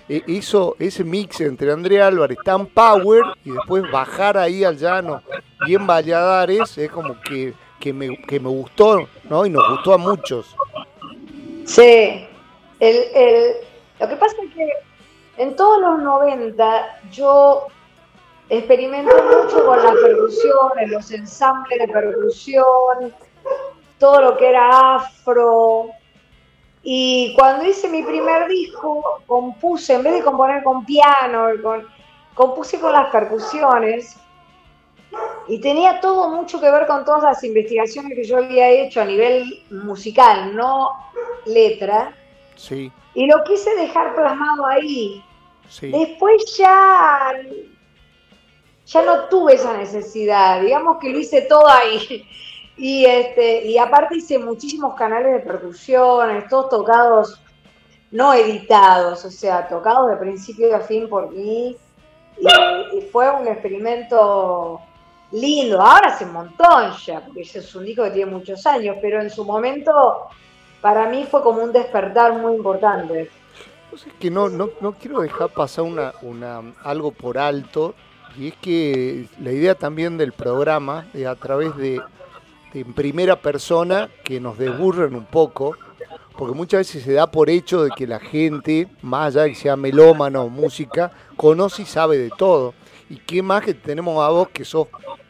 [0.10, 5.22] eh, hizo ese mix entre André Álvarez, tan power, y después bajar ahí al llano,
[5.68, 9.46] bien Valladares, es como que, que, me, que me gustó, ¿no?
[9.46, 10.56] Y nos gustó a muchos.
[11.66, 12.26] Sí,
[12.80, 13.56] el, el,
[14.00, 14.70] lo que pasa es que
[15.36, 17.68] en todos los 90 yo
[18.48, 23.14] experimento mucho con la percusión, en los ensambles de percusión,
[24.00, 25.90] todo lo que era afro,
[26.84, 31.48] y cuando hice mi primer disco, compuse, en vez de componer con piano,
[32.34, 34.18] compuse con las percusiones.
[35.48, 39.06] Y tenía todo mucho que ver con todas las investigaciones que yo había hecho a
[39.06, 40.90] nivel musical, no
[41.46, 42.16] letra.
[42.56, 42.92] Sí.
[43.14, 45.24] Y lo quise dejar plasmado ahí.
[45.82, 47.34] Después ya,
[48.86, 50.62] ya no tuve esa necesidad.
[50.62, 52.26] Digamos que lo hice todo ahí.
[52.76, 57.40] Y, este, y aparte hice muchísimos canales de percusiones, todos tocados,
[58.10, 61.78] no editados, o sea, tocados de principio a fin por mí.
[62.40, 64.82] Y, fue un experimento
[65.34, 65.82] lindo.
[65.82, 69.22] Ahora hace un montón ya, porque ese es un disco que tiene muchos años, pero
[69.22, 70.28] en su momento
[70.82, 73.30] para mí fue como un despertar muy importante.
[73.94, 77.94] Es que no, no, no quiero dejar pasar una, una, algo por alto,
[78.38, 82.02] y es que la idea también del programa, es a través de,
[82.74, 85.76] de en primera persona, que nos desburren un poco,
[86.36, 89.56] porque muchas veces se da por hecho de que la gente, más allá de que
[89.56, 92.74] sea melómano o música, conoce y sabe de todo.
[93.10, 94.88] Y qué más que tenemos a vos que sos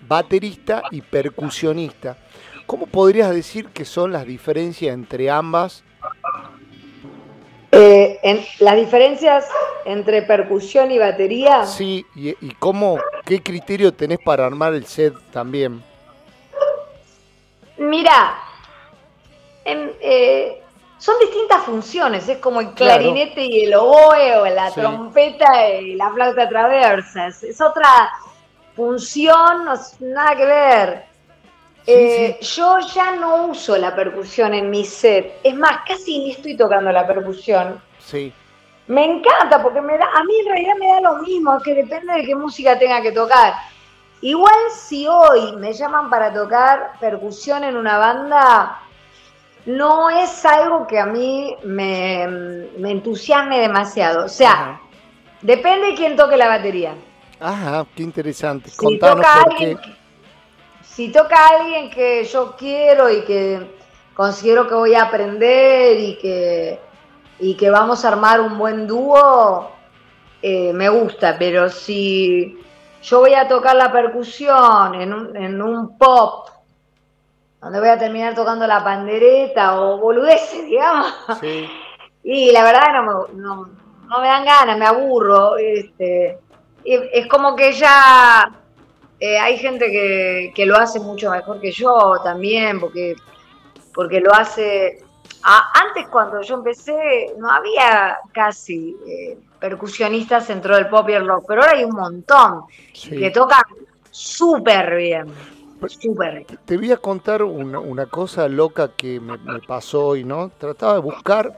[0.08, 2.18] baterista y percusionista.
[2.66, 5.84] ¿Cómo podrías decir que son las diferencias entre ambas?
[7.72, 9.48] Eh, en, las diferencias
[9.86, 11.66] entre percusión y batería.
[11.66, 15.84] Sí, y, y, cómo, qué criterio tenés para armar el set también.
[17.78, 18.38] Mira,
[19.66, 20.63] en, eh,
[21.04, 23.50] son distintas funciones, es como el clarinete claro.
[23.50, 24.80] y el oboe o la sí.
[24.80, 28.10] trompeta y la flauta traversa, es, otra
[28.74, 31.06] función, no, nada que ver.
[31.84, 32.56] Sí, eh, sí.
[32.56, 36.90] Yo ya no uso la percusión en mi set, es más, casi ni estoy tocando
[36.90, 37.82] la percusión.
[38.00, 38.32] Sí.
[38.88, 41.74] Me encanta porque me da, a mí en realidad me da lo mismo, es que
[41.74, 43.56] depende de qué música tenga que tocar.
[44.22, 48.83] Igual si hoy me llaman para tocar percusión en una banda,
[49.66, 52.28] no es algo que a mí me,
[52.78, 54.26] me entusiasme demasiado.
[54.26, 54.82] O sea, Ajá.
[55.42, 56.96] depende de quién toque la batería.
[57.40, 58.70] Ajá, qué interesante.
[58.70, 59.96] Si Contanos toca por alguien, qué.
[60.82, 63.76] Si toca alguien que yo quiero y que
[64.14, 66.80] considero que voy a aprender y que,
[67.40, 69.72] y que vamos a armar un buen dúo,
[70.42, 71.38] eh, me gusta.
[71.40, 72.58] Pero si
[73.02, 76.50] yo voy a tocar la percusión en un, en un pop
[77.64, 81.14] donde voy a terminar tocando la pandereta o boludeces, digamos.
[81.40, 81.70] Sí.
[82.24, 83.70] Y la verdad no me, no,
[84.08, 85.58] no me dan ganas, me aburro.
[85.58, 86.40] Este,
[86.84, 88.52] es como que ya
[89.20, 93.16] eh, hay gente que, que, lo hace mucho mejor que yo también, porque,
[93.94, 95.02] porque lo hace...
[95.46, 101.28] Ah, antes cuando yo empecé no había casi eh, percusionistas dentro del pop y el
[101.28, 103.10] rock, pero ahora hay un montón sí.
[103.18, 103.64] que tocan
[104.10, 105.53] súper bien.
[106.66, 110.52] Te voy a contar una, una cosa loca que me, me, pasó hoy, ¿no?
[110.58, 111.58] Trataba de buscar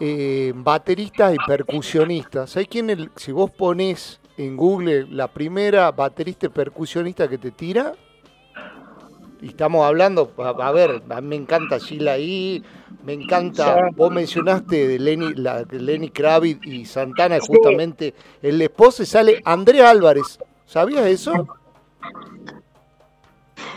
[0.00, 2.50] eh, bateristas y percusionistas.
[2.50, 2.90] ¿Sabes quién?
[2.90, 7.92] El, si vos pones en Google la primera baterista y percusionista que te tira,
[9.42, 12.62] y estamos hablando, a, a ver, a mí me encanta Sheila ahí,
[13.04, 13.94] me encanta, sí.
[13.96, 17.46] vos mencionaste de Lenny, la, de Lenny Kravitz y Santana, sí.
[17.48, 20.38] justamente el esposo sale Andrés Álvarez.
[20.66, 21.32] ¿Sabías eso?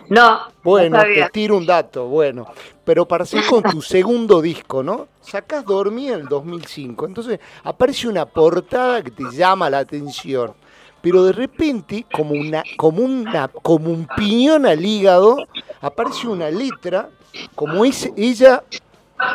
[0.10, 0.42] No.
[0.64, 2.48] Bueno, no te tiro un dato, bueno.
[2.84, 5.08] Pero para hacer con tu segundo disco, ¿no?
[5.22, 7.06] Sacás Dormí en el 2005.
[7.06, 10.54] Entonces aparece una portada que te llama la atención.
[11.02, 15.36] Pero de repente, como, una, como, una, como un piñón al hígado,
[15.82, 17.10] aparece una letra,
[17.56, 18.64] como es ella,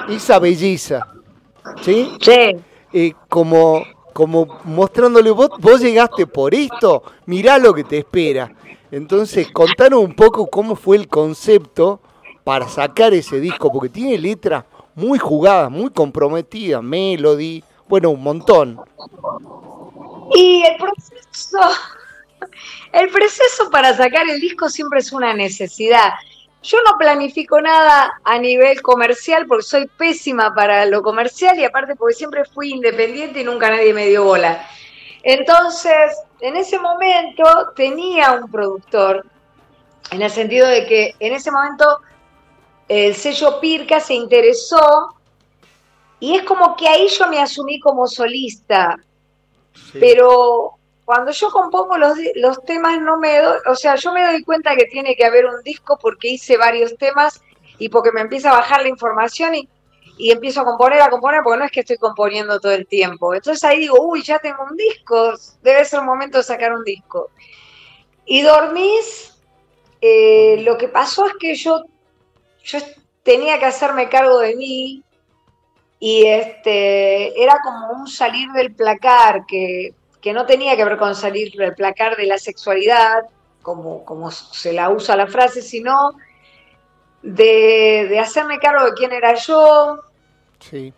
[0.09, 1.07] esa belleza.
[1.83, 2.11] ¿Sí?
[2.23, 2.57] Sí.
[2.91, 3.85] Eh, como,
[4.15, 8.51] como mostrándole, vos, vos llegaste por esto, mirá lo que te espera.
[8.91, 12.01] Entonces, contanos un poco cómo fue el concepto
[12.45, 18.81] para sacar ese disco, porque tiene letras muy jugadas, muy comprometidas, melody, bueno, un montón.
[20.35, 21.59] Y el proceso,
[22.93, 26.13] el proceso para sacar el disco siempre es una necesidad.
[26.63, 31.95] Yo no planifico nada a nivel comercial porque soy pésima para lo comercial y aparte
[31.95, 34.67] porque siempre fui independiente y nunca nadie me dio bola.
[35.23, 39.27] Entonces, en ese momento tenía un productor,
[40.11, 41.99] en el sentido de que en ese momento
[42.89, 45.15] el sello Pirca se interesó
[46.21, 48.97] y es como que ahí yo me asumí como solista,
[49.75, 49.99] sí.
[50.01, 54.43] pero cuando yo compongo los, los temas no me doy, o sea, yo me doy
[54.43, 57.41] cuenta que tiene que haber un disco porque hice varios temas
[57.79, 59.69] y porque me empieza a bajar la información y
[60.19, 63.35] y empiezo a componer, a componer, porque no es que estoy componiendo todo el tiempo.
[63.35, 67.31] Entonces ahí digo, uy, ya tengo un disco, debe ser momento de sacar un disco.
[68.27, 69.39] Y dormís,
[70.01, 71.85] eh, lo que pasó es que yo,
[72.65, 72.79] yo
[73.23, 75.03] tenía que hacerme cargo de mí
[76.01, 81.15] y este, era como un salir del placar que, que no tenía que ver con
[81.15, 83.23] salir del placar de la sexualidad,
[83.63, 86.17] como, como se la usa la frase, sino
[87.23, 89.99] de, de, hacerme cargo de quién era yo,
[90.61, 90.93] Sí.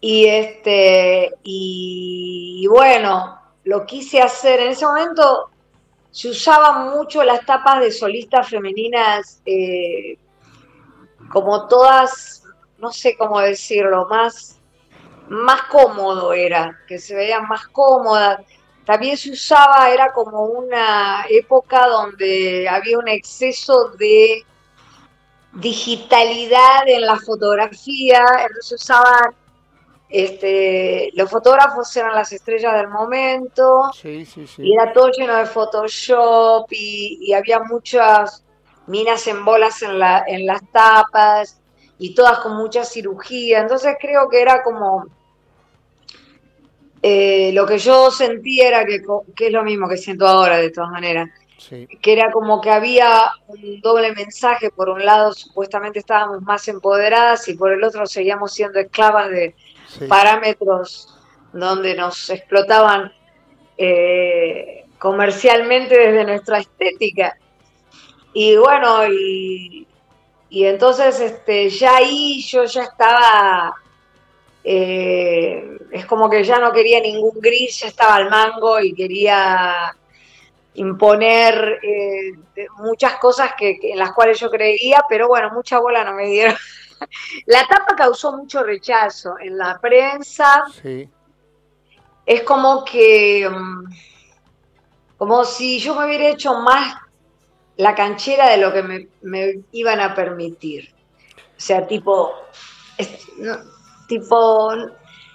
[0.00, 4.60] Y este, y, bueno, lo quise hacer.
[4.60, 5.50] En ese momento
[6.10, 10.18] se usaban mucho las tapas de solistas femeninas, eh,
[11.30, 12.44] como todas,
[12.78, 14.60] no sé cómo decirlo, más,
[15.28, 18.40] más cómodo era, que se veían más cómodas.
[18.84, 24.44] También se usaba, era como una época donde había un exceso de
[25.56, 29.34] digitalidad en la fotografía, entonces usaban,
[30.08, 37.32] este, los fotógrafos eran las estrellas del momento, y era todo lleno de Photoshop y,
[37.32, 38.44] había muchas
[38.86, 41.60] minas en bolas en, la, en las tapas
[41.98, 45.06] y todas con mucha cirugía, entonces creo que era como...
[47.02, 49.00] Eh, lo que yo sentí era que,
[49.36, 51.28] que es lo mismo que siento ahora de todas maneras,
[51.68, 57.48] que era como que había un doble mensaje, por un lado supuestamente estábamos más empoderadas
[57.48, 59.54] y por el otro seguíamos siendo esclavas de
[60.08, 61.14] parámetros
[61.52, 63.12] donde nos explotaban
[63.78, 67.36] eh, comercialmente desde nuestra estética.
[68.32, 69.86] Y bueno, y,
[70.50, 73.74] entonces este, ya ahí yo ya estaba,
[74.62, 79.96] eh, es como que ya no quería ningún gris, ya estaba al mango y quería
[80.76, 82.32] imponer eh,
[82.78, 86.54] muchas cosas que, en las cuales yo creía, pero bueno, mucha bola no me dieron.
[87.46, 90.64] la tapa causó mucho rechazo en la prensa.
[90.82, 91.08] Sí.
[92.24, 93.84] Es como que, mm,
[95.16, 96.96] como si yo me hubiera hecho más
[97.76, 98.82] la canchera de lo que
[99.22, 100.94] me, iban a permitir.
[101.56, 102.34] O sea, tipo,
[104.08, 104.74] tipo,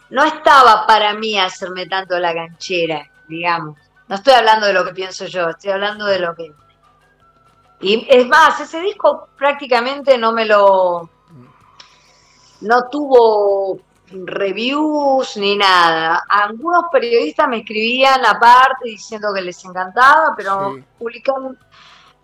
[0.10, 3.78] no estaba para mí hacerme tanto la canchera, digamos.
[4.12, 6.54] No estoy hablando de lo que pienso yo, estoy hablando de lo que...
[7.80, 11.10] Y es más, ese disco prácticamente no me lo...
[12.60, 13.80] No tuvo
[14.12, 16.26] reviews ni nada.
[16.28, 20.76] Algunos periodistas me escribían aparte diciendo que les encantaba, pero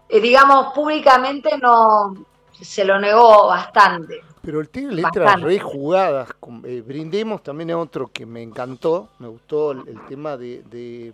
[0.09, 2.15] eh, digamos, públicamente no
[2.51, 4.23] se lo negó bastante.
[4.41, 6.27] Pero el tiene letras re jugadas.
[6.65, 9.07] Eh, brindemos también es otro que me encantó.
[9.19, 11.13] Me gustó el, tema de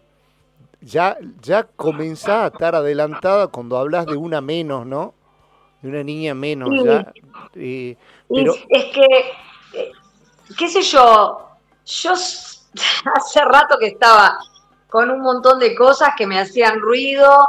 [0.84, 5.14] ya, ya comenzás a estar adelantada cuando hablas de una menos, ¿no?
[5.82, 7.12] De una niña menos, ya.
[7.56, 7.96] Eh,
[8.30, 8.54] pero...
[8.70, 9.06] Es que,
[9.74, 9.92] eh,
[10.58, 11.50] qué sé yo,
[11.86, 12.12] yo
[13.16, 14.38] hace rato que estaba
[14.90, 17.48] con un montón de cosas que me hacían ruido,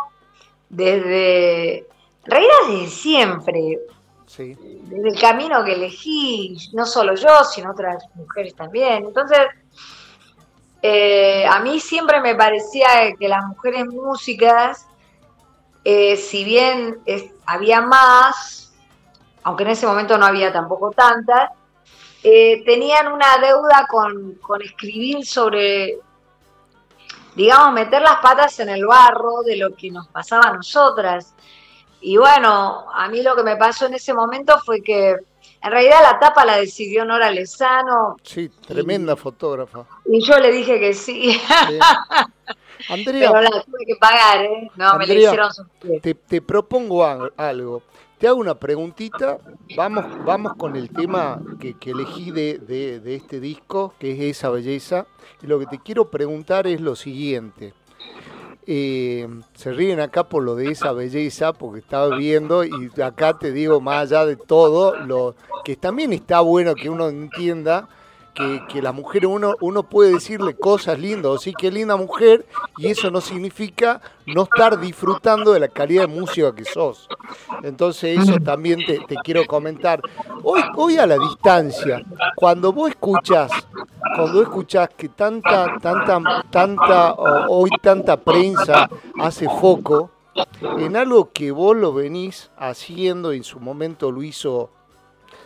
[0.68, 1.86] desde,
[2.24, 3.80] realidad desde siempre,
[4.26, 4.56] sí.
[4.84, 9.04] desde el camino que elegí, no solo yo, sino otras mujeres también.
[9.04, 9.38] Entonces,
[10.86, 14.86] eh, a mí siempre me parecía que las mujeres músicas,
[15.82, 16.98] eh, si bien
[17.46, 18.74] había más,
[19.44, 21.52] aunque en ese momento no había tampoco tantas,
[22.22, 26.00] eh, tenían una deuda con, con, escribir sobre,
[27.34, 31.34] digamos, meter las patas en el barro de lo que nos pasaba a nosotras.
[32.02, 35.16] Y bueno, a mí lo que me pasó en ese momento fue que
[35.64, 38.16] en realidad la tapa la decidió Nora Lezano.
[38.22, 39.86] Sí, tremenda fotógrafa.
[40.04, 41.40] Y yo le dije que sí.
[42.90, 44.70] Andrea, Pero la tuve que pagar, ¿eh?
[44.76, 45.50] No, me la hicieron
[46.02, 47.02] te, te, propongo
[47.36, 47.82] algo.
[48.18, 49.38] Te hago una preguntita.
[49.74, 55.06] Vamos, vamos con el tema que, elegí de, de este disco, que es esa belleza.
[55.42, 57.72] Y lo que te quiero preguntar es lo siguiente.
[58.66, 63.80] Se ríen acá por lo de esa belleza, porque estaba viendo y acá te digo
[63.80, 65.34] más allá de todo, lo
[65.64, 67.88] que también está bueno que uno entienda
[68.34, 72.44] que, la mujer uno, uno puede decirle cosas lindas, o sí, qué linda mujer,
[72.76, 77.08] y eso no significa no estar disfrutando de la calidad de música que sos.
[77.62, 80.00] Entonces eso también te, quiero comentar.
[80.42, 82.02] Hoy, hoy a la distancia,
[82.34, 83.50] cuando vos escuchas,
[84.16, 88.88] cuando escuchas que tanta, tanta, tanta, hoy tanta prensa
[89.18, 90.10] hace foco
[90.78, 94.70] en algo que vos lo venís haciendo, en su momento lo hizo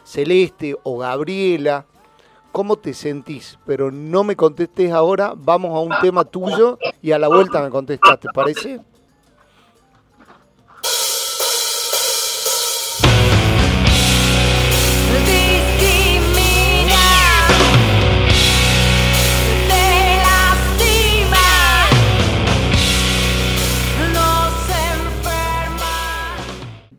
[0.04, 1.86] Celeste o Gabriela,
[2.52, 7.18] cómo te sentís, pero no me contestes ahora, vamos a un tema tuyo y a
[7.18, 8.80] la vuelta me contestás, ¿te parece?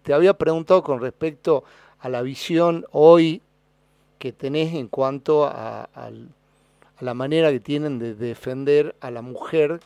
[0.10, 1.64] Te había preguntado con respecto
[2.00, 3.44] a la visión hoy
[4.18, 5.88] que tenés en cuanto a,
[7.00, 9.80] la manera que tienen de defender a la mujer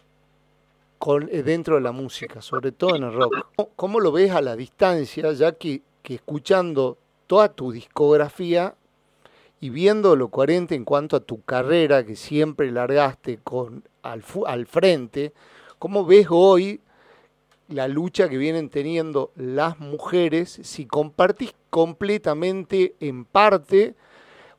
[1.29, 3.35] eh, dentro de la música, sobre todo en el rock.
[3.75, 6.97] ¿Cómo, lo ves a la distancia, ya que, escuchando
[7.27, 8.75] toda tu discografía
[9.59, 13.41] y viendo lo coherente en cuanto a tu carrera que siempre largaste
[14.45, 15.33] al frente,
[15.79, 16.79] ¿cómo ves hoy
[17.73, 23.95] la lucha que vienen teniendo las mujeres si compartís completamente en parte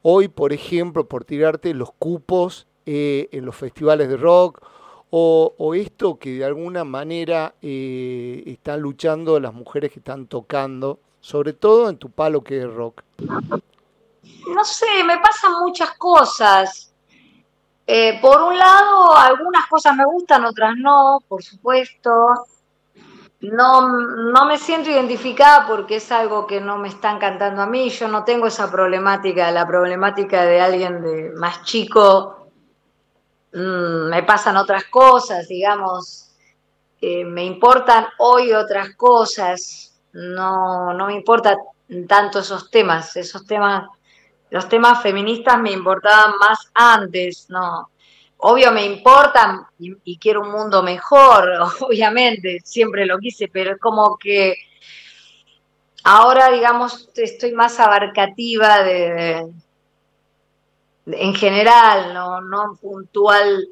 [0.06, 4.60] Hoy, por ejemplo, por tirarte los cupos eh, en los festivales de rock
[5.08, 11.54] o, esto que de alguna manera eh, están luchando las mujeres que están tocando, sobre
[11.54, 13.02] todo en tu palo que es rock?
[13.22, 16.92] No sé, me pasan muchas cosas.
[17.86, 22.10] Eh, por un lado, algunas cosas me gustan, otras no, por supuesto.
[23.52, 27.90] No, no me siento identificada porque es algo que no me está encantando a mí.
[27.90, 32.48] Yo no tengo esa problemática, la problemática de alguien de más chico.
[33.52, 36.30] Mm, me pasan otras cosas, digamos.
[37.00, 40.00] Eh, me importan hoy otras cosas.
[40.12, 41.58] No, no me importan
[42.08, 43.14] tanto esos temas.
[43.16, 43.86] Esos temas,
[44.48, 47.90] los temas feministas me importaban más antes, no
[48.46, 54.18] obvio me importa y, quiero un mundo mejor, obviamente, siempre lo quise, pero es como
[54.18, 54.54] que
[56.04, 59.50] ahora, digamos, estoy más abarcativa de,
[61.06, 63.66] en general, no, no puntual,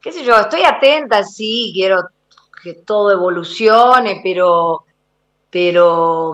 [0.00, 2.08] qué sé yo, estoy atenta, sí, quiero
[2.62, 4.84] que todo evolucione, pero,
[5.50, 6.32] pero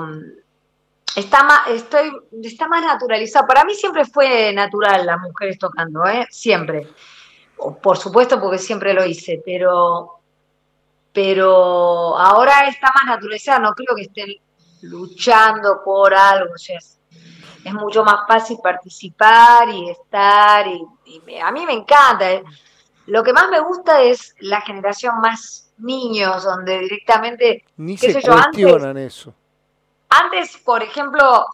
[1.16, 2.12] está más, estoy,
[2.42, 3.46] está más naturalizado.
[3.46, 6.26] Para mí siempre fue natural las mujeres tocando, ¿eh?
[6.30, 6.86] siempre
[7.82, 10.20] por supuesto porque siempre lo hice, pero,
[11.12, 14.34] pero ahora está más naturalizada, no creo que estén
[14.82, 16.98] luchando por algo, o sea, es,
[17.72, 20.84] mucho más fácil participar y estar, y,
[21.40, 22.32] a mí me encanta.
[22.32, 22.42] Eh.
[23.06, 27.64] Lo que más me gusta es la generación más niños, donde directamente...
[27.76, 28.10] Ni se
[28.98, 29.34] eso.
[30.08, 31.46] Antes, por ejemplo,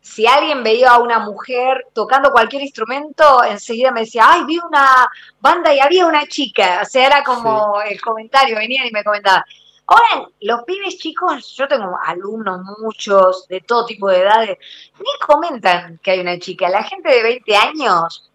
[0.00, 5.10] si alguien veía a una mujer tocando cualquier instrumento, enseguida me decía, ay, vi una
[5.40, 6.80] banda y había una chica.
[6.82, 9.44] O sea, era como el comentario, venían y me comentaban.
[9.86, 14.58] Ahora, los pibes chicos, yo tengo alumnos muchos, de todo tipo de edades,
[14.98, 16.68] ni comentan que hay una chica.
[16.68, 18.30] La gente de 20 años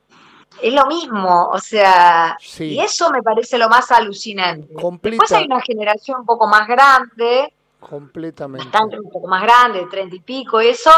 [0.61, 4.67] es lo mismo, o sea, y eso me parece lo más alucinante.
[5.01, 8.65] Después hay una generación un poco más grande, completamente.
[8.65, 10.91] Bastante un poco más grande, de 30 y pico, eso,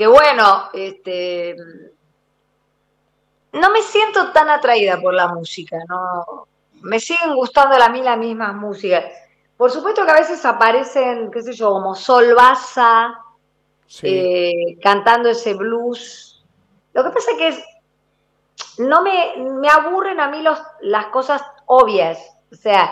[0.00, 1.54] que bueno, este,
[3.52, 6.46] no me siento tan atraída por la música, no,
[6.80, 9.04] me siguen gustando a mí las mismas músicas.
[9.58, 13.12] Por supuesto que a veces aparecen, qué sé yo, como Sol Baza,
[14.02, 16.46] eh, cantando ese blues.
[16.94, 22.18] Lo que pasa es que no me, me aburren a mí los, las cosas obvias.
[22.50, 22.90] O sea,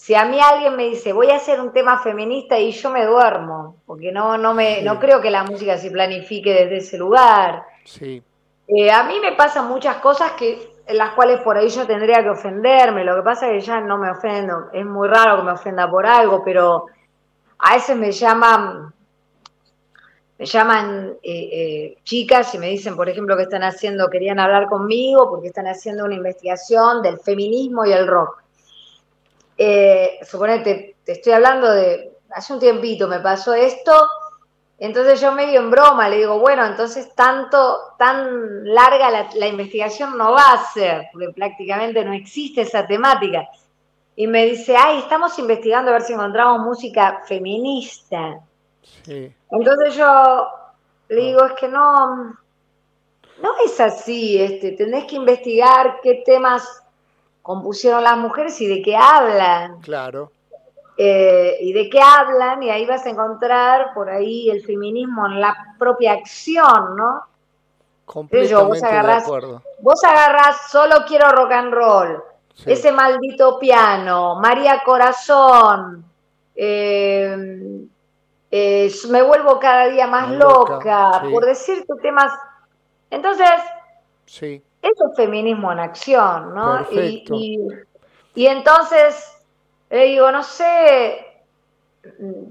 [0.00, 3.04] si a mí alguien me dice, voy a hacer un tema feminista y yo me
[3.04, 7.64] duermo, porque no, no, me, no creo que la música se planifique desde ese lugar.
[7.84, 8.22] Sí.
[8.66, 12.22] Eh, a mí me pasan muchas cosas que, en las cuales por ahí yo tendría
[12.22, 15.42] que ofenderme, lo que pasa es que ya no me ofendo, es muy raro que
[15.42, 16.86] me ofenda por algo, pero
[17.58, 18.94] a veces me llaman,
[20.38, 24.66] me llaman eh, eh, chicas y me dicen, por ejemplo, que están haciendo, querían hablar
[24.66, 28.40] conmigo porque están haciendo una investigación del feminismo y el rock
[29.62, 33.92] eh, suponete, te estoy hablando de, hace un tiempito me pasó esto,
[34.78, 40.32] entonces yo medio en broma le digo, bueno, entonces tanto, tan larga la, investigación no
[40.32, 43.46] va a ser, porque prácticamente no existe esa temática.
[44.16, 48.40] Y me dice, ay, estamos investigando a ver si encontramos música feminista.
[49.06, 50.46] Entonces yo
[51.10, 52.16] le digo, es que no,
[53.42, 56.79] no es así, este, tenés que investigar qué temas
[57.42, 59.80] compusieron las mujeres y de qué hablan.
[59.80, 60.32] Claro.
[60.96, 65.40] Eh, y de qué hablan, y ahí vas a encontrar por ahí el feminismo en
[65.40, 67.22] la propia acción, ¿no?
[68.04, 69.62] Completamente vos agarrás, de acuerdo.
[69.80, 72.22] Vos agarrás solo quiero rock and roll,
[72.66, 76.04] ese maldito piano, María Corazón,
[76.54, 77.86] eh,
[78.50, 82.30] eh, me vuelvo cada día más, loca, por decirte temas.
[83.08, 83.48] Entonces,
[84.26, 84.62] sí.
[84.82, 86.86] Eso es feminismo en acción, ¿no?
[86.90, 87.24] Y,
[88.34, 89.36] y, entonces,
[89.90, 91.26] le digo, no sé,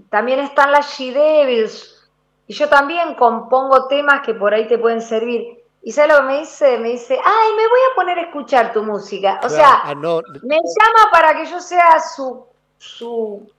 [0.09, 2.09] también están las She-Devils,
[2.47, 5.63] y yo también compongo temas que por ahí te pueden servir.
[5.81, 6.77] ¿Y sabes lo que me dice?
[6.79, 9.39] Me dice, ay, me voy a poner a escuchar tu música.
[9.43, 12.45] O sea, ah, me llama para que yo sea su,
[12.77, 13.49] su,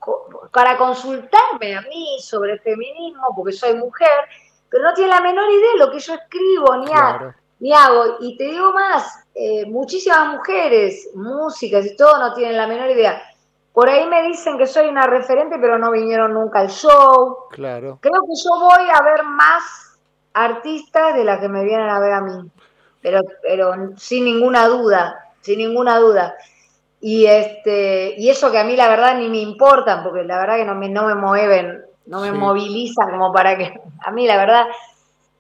[0.52, 4.28] para consultarme a mí sobre feminismo, porque soy mujer,
[4.68, 8.16] pero no tiene la menor idea de lo que yo escribo, ni, a, ni hago.
[8.20, 13.22] Y te digo más, eh, muchísimas mujeres, músicas y todo, no tienen la menor idea.
[13.72, 17.48] Por ahí me dicen que soy una referente, pero no vinieron nunca al show.
[17.50, 17.98] Claro.
[18.00, 19.98] Creo que yo voy a ver más
[20.32, 22.50] artistas de las que me vienen a ver a mí.
[23.00, 26.34] Pero, pero sin ninguna duda, sin ninguna duda.
[27.00, 30.56] Y este, y eso que a mí la verdad ni me importan, porque la verdad
[30.56, 33.72] que no me, no me mueven, no me movilizan como para que.
[34.00, 34.66] A mí la verdad,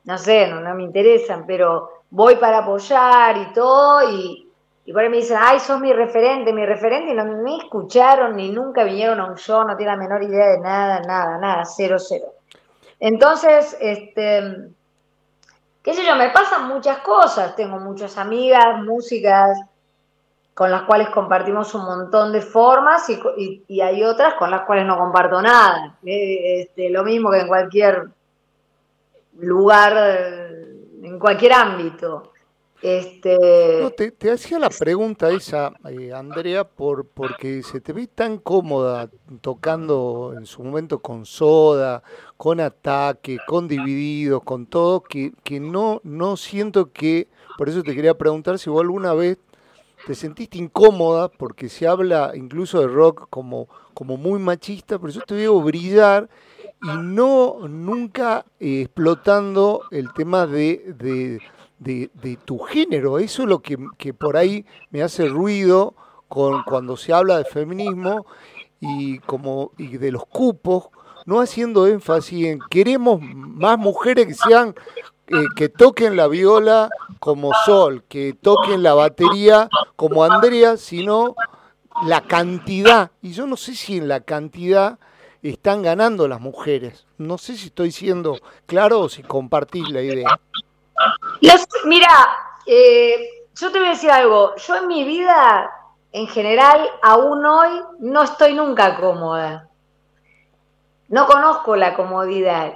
[0.04, 4.50] no sé, no, no me interesan, pero voy para apoyar y todo, y,
[4.84, 8.36] y por ahí me dicen, ay, sos mi referente, mi referente, y no me escucharon,
[8.36, 11.64] ni nunca vinieron a un show, no tienen la menor idea de nada, nada, nada,
[11.64, 12.34] cero, cero.
[12.98, 14.72] Entonces, este,
[15.82, 19.58] qué sé yo, me pasan muchas cosas, tengo muchas amigas, músicas,
[20.60, 24.98] con las cuales compartimos un montón de formas y, hay otras con las cuales no
[24.98, 25.96] comparto nada.
[26.04, 28.08] Eh, este, lo mismo que en cualquier
[29.38, 29.94] lugar,
[31.02, 32.32] en cualquier ámbito.
[32.82, 34.12] Este...
[34.18, 39.10] te, hacía la pregunta esa, eh, Andrea, por, porque se te ve tan cómoda
[39.42, 42.02] tocando en su momento con Soda,
[42.38, 47.28] con Ataque, con Divididos, con todo, que, que no, no siento que,
[47.58, 49.36] por eso te quería preguntar si vos alguna vez
[50.06, 55.20] te sentiste incómoda, porque se habla incluso de rock como, como muy machista, pero yo
[55.20, 56.30] te veo brillar
[56.82, 61.40] y no nunca eh, explotando el tema de
[61.80, 63.18] de, tu género.
[63.18, 65.94] Eso es lo que, por ahí me hace ruido
[66.28, 68.26] con, cuando se habla de feminismo
[68.80, 70.88] y, como, y de los cupos,
[71.26, 74.74] no haciendo énfasis en queremos más mujeres que sean
[75.26, 81.34] eh, que toquen la viola como Sol, que toquen la batería como Andrea, sino
[82.04, 83.10] la cantidad.
[83.22, 84.98] Y yo no sé si en la cantidad
[85.42, 87.06] están ganando las mujeres.
[87.18, 90.38] No sé si estoy siendo claro o si compartís la idea
[91.84, 92.08] mira,
[92.66, 94.54] eh, yo te voy a decir algo.
[94.56, 95.70] Yo en mi vida,
[96.12, 99.68] en general, aún hoy, no estoy nunca cómoda.
[101.08, 102.74] No conozco la comodidad.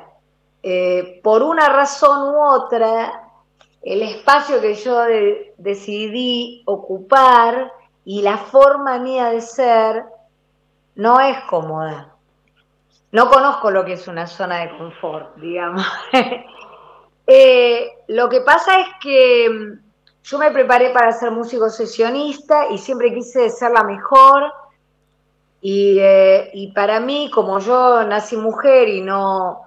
[0.62, 3.30] Eh, por una razón u otra,
[3.82, 4.98] el espacio que yo
[5.58, 7.72] decidí ocupar
[8.04, 10.04] y la forma mía de ser
[10.94, 12.13] no es cómoda.
[13.14, 15.86] No conozco lo que es una zona de confort, digamos.
[17.26, 19.80] Eh, lo que pasa es que mm,
[20.24, 24.52] yo me preparé para ser músico sesionista y siempre quise ser la mejor.
[25.62, 29.62] Eh, y, para mí, como yo nací mujer y no,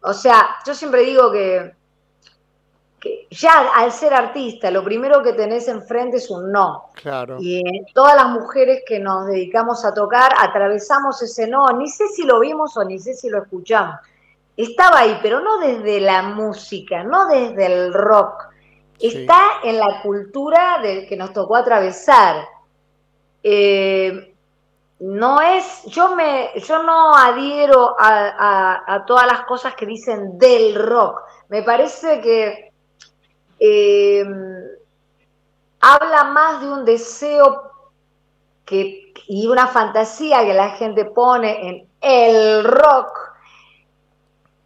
[0.00, 1.72] o sea, yo siempre digo que,
[3.02, 6.90] que, ya al ser artista, lo primero que tenés enfrente es un no.
[6.94, 7.38] Claro.
[7.40, 12.22] Y todas las mujeres que nos dedicamos a tocar, atravesamos ese no, ni sé si
[12.22, 13.96] lo vimos o ni sé si lo escuchamos
[14.56, 18.48] estaba ahí, pero no desde la música, no desde el rock.
[18.98, 22.46] Está en la cultura de, que nos tocó atravesar.
[23.42, 24.34] Eh,
[25.00, 31.22] no es, yo me, yo no adhiero a, todas las cosas que dicen del rock.
[31.48, 32.71] Me parece que
[33.64, 34.24] eh,
[35.80, 37.70] habla más de un deseo
[38.64, 43.16] que, y una fantasía que la gente pone en el rock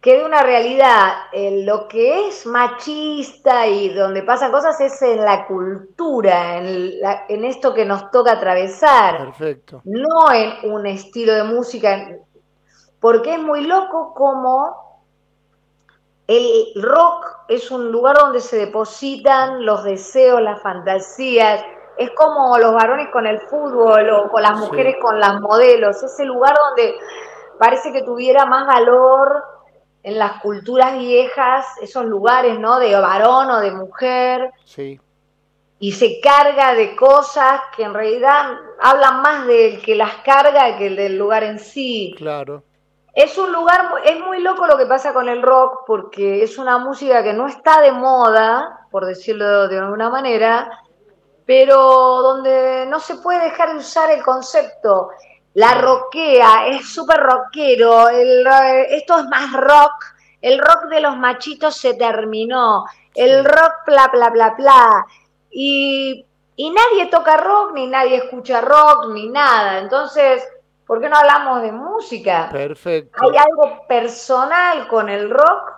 [0.01, 5.45] que de una realidad, lo que es machista y donde pasan cosas es en la
[5.45, 9.17] cultura, en, esto que nos toca atravesar.
[9.25, 9.81] Perfecto.
[9.83, 12.17] No en un estilo de música,
[12.99, 14.86] porque es muy loco como
[16.27, 21.63] el rock es un lugar donde se depositan los deseos, las fantasías,
[21.97, 26.19] es como los varones con el fútbol o con las mujeres con las modelos, es
[26.19, 26.95] el lugar donde
[27.57, 29.43] parece que tuviera más valor
[30.03, 32.79] en las culturas viejas, esos lugares, ¿no?
[32.79, 34.51] De varón o de mujer.
[34.63, 34.99] Sí.
[35.79, 40.91] Y se carga de cosas que en realidad hablan más del que las carga que
[40.91, 42.15] del lugar en sí.
[42.17, 42.63] Claro.
[43.17, 46.77] Es un lugar, es muy loco lo que pasa con el rock porque es una
[46.77, 50.69] música que no está de moda, por decirlo de alguna manera,
[51.43, 51.79] pero
[52.21, 55.09] donde no se puede dejar de usar el concepto
[55.55, 59.95] la roquea, es súper rockero, esto es más rock,
[60.39, 65.05] el rock de los machitos se terminó, el rock bla, bla, bla, bla.
[65.49, 66.23] Y,
[66.55, 69.79] y nadie toca rock, ni nadie escucha rock, ni nada.
[69.79, 70.47] Entonces,
[70.87, 72.49] ¿por qué no hablamos de música?
[72.51, 73.19] Perfecto.
[73.21, 75.73] Hay algo personal con el rock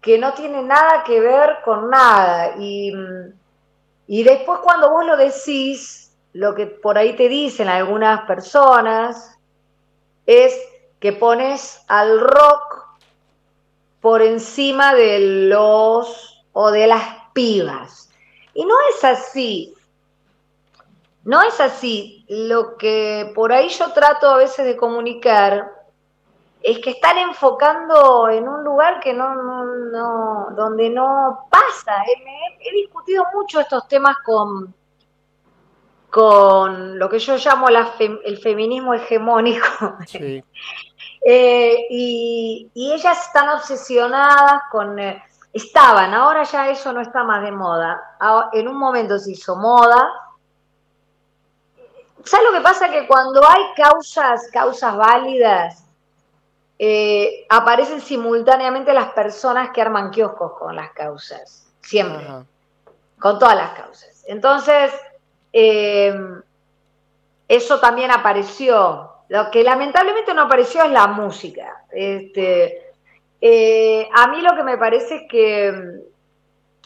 [0.00, 2.54] que no tiene nada que ver con nada.
[2.58, 2.92] Y,
[4.06, 9.36] y después cuando vos lo decís, lo que por ahí te dicen algunas personas
[10.26, 10.56] es
[11.00, 12.86] que pones al rock
[14.00, 18.10] por encima de los o de las pibas.
[18.54, 19.74] Y no es así.
[21.24, 22.15] No es así.
[22.28, 25.72] Lo que por ahí yo trato a veces de comunicar
[26.62, 32.02] es que están enfocando en un lugar que no, no, donde no pasa.
[32.60, 34.74] he discutido mucho estos temas con,
[36.10, 39.66] con lo que yo llamo el feminismo hegemónico.
[41.28, 44.96] Eh, y, ellas están obsesionadas con...
[44.96, 45.20] Eh,
[45.52, 48.00] estaban, ahora ya eso no está más de moda.
[48.52, 50.08] En un momento se hizo moda
[52.26, 52.90] ¿Sabes lo que pasa?
[52.90, 55.84] Que cuando hay causas, causas válidas,
[56.78, 62.26] eh, aparecen simultáneamente las personas que arman kioscos con las causas, siempre,
[63.18, 64.24] con todas las causas.
[64.26, 64.92] Entonces,
[65.52, 66.14] eh,
[67.48, 69.12] eso también apareció.
[69.28, 71.84] Lo que lamentablemente no apareció es la música.
[71.90, 72.92] Este,
[73.40, 76.02] eh, a mí lo que me parece es que,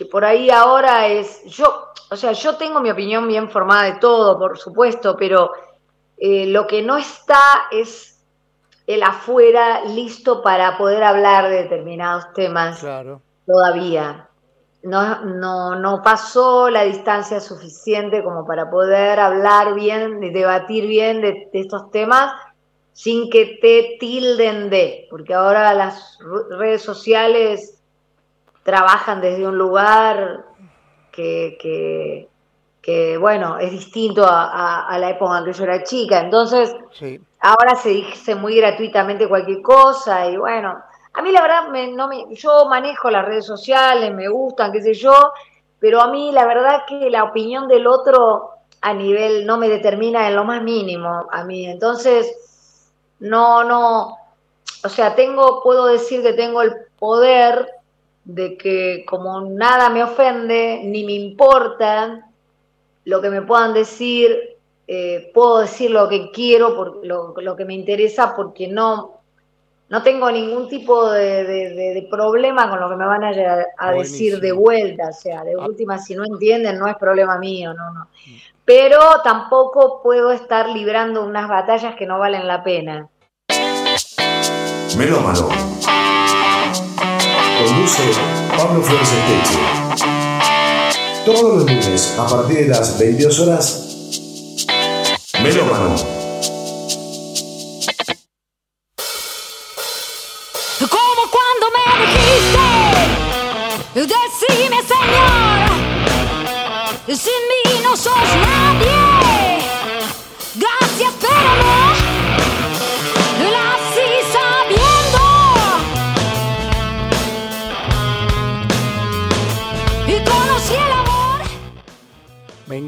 [0.00, 3.98] que por ahí ahora es, yo, o sea, yo tengo mi opinión bien formada de
[3.98, 5.50] todo, por supuesto, pero
[6.18, 7.38] lo que no está
[7.70, 8.18] es
[8.86, 12.82] el afuera listo para poder hablar de determinados temas
[13.46, 14.26] todavía.
[14.82, 21.50] No, no, no, pasó la distancia suficiente como para poder hablar bien, debatir bien de,
[21.52, 22.32] estos temas
[22.94, 27.79] sin que te tilden de, porque ahora las redes sociales
[28.62, 30.44] trabajan desde un lugar
[31.10, 32.28] que,
[32.82, 36.20] que, bueno, es distinto a, la época en que yo era chica.
[36.20, 36.74] Entonces,
[37.40, 40.82] ahora se dice muy gratuitamente cualquier cosa y bueno,
[41.12, 44.94] a mí la verdad, no me, yo manejo las redes sociales, me gustan, qué sé
[44.94, 45.32] yo,
[45.78, 48.50] pero a mí la verdad que la opinión del otro
[48.80, 51.66] a nivel no me determina en lo más mínimo a mí.
[51.66, 52.32] Entonces,
[53.18, 54.16] no, no,
[54.84, 57.68] o sea, tengo, puedo decir que tengo el poder
[58.34, 62.30] de que como nada me ofende, ni me importa,
[63.04, 64.56] lo que me puedan decir,
[64.86, 69.20] eh, puedo decir lo que quiero, por, lo, que me interesa, porque no,
[69.88, 73.32] no tengo ningún tipo de, problema con lo que me van a,
[73.78, 75.08] a decir de vuelta.
[75.08, 75.66] O sea, de ah.
[75.66, 78.08] última, si no entienden, no es problema mío, no, no.
[78.64, 83.08] Pero tampoco puedo estar librando unas batallas que no valen la pena.
[84.96, 85.48] Melómano.
[87.66, 88.02] Conduce
[88.56, 89.58] Pablo Flores Esteche.
[91.26, 93.86] Todos los lunes, a partir de las 22 horas,
[95.42, 95.94] Melómano.
[100.88, 102.66] Como cuando me dijiste,
[103.94, 105.68] decime Señor,
[107.08, 109.09] sin mí no sos nadie.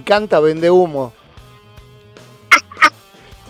[0.02, 1.12] Encanta Vende Humo.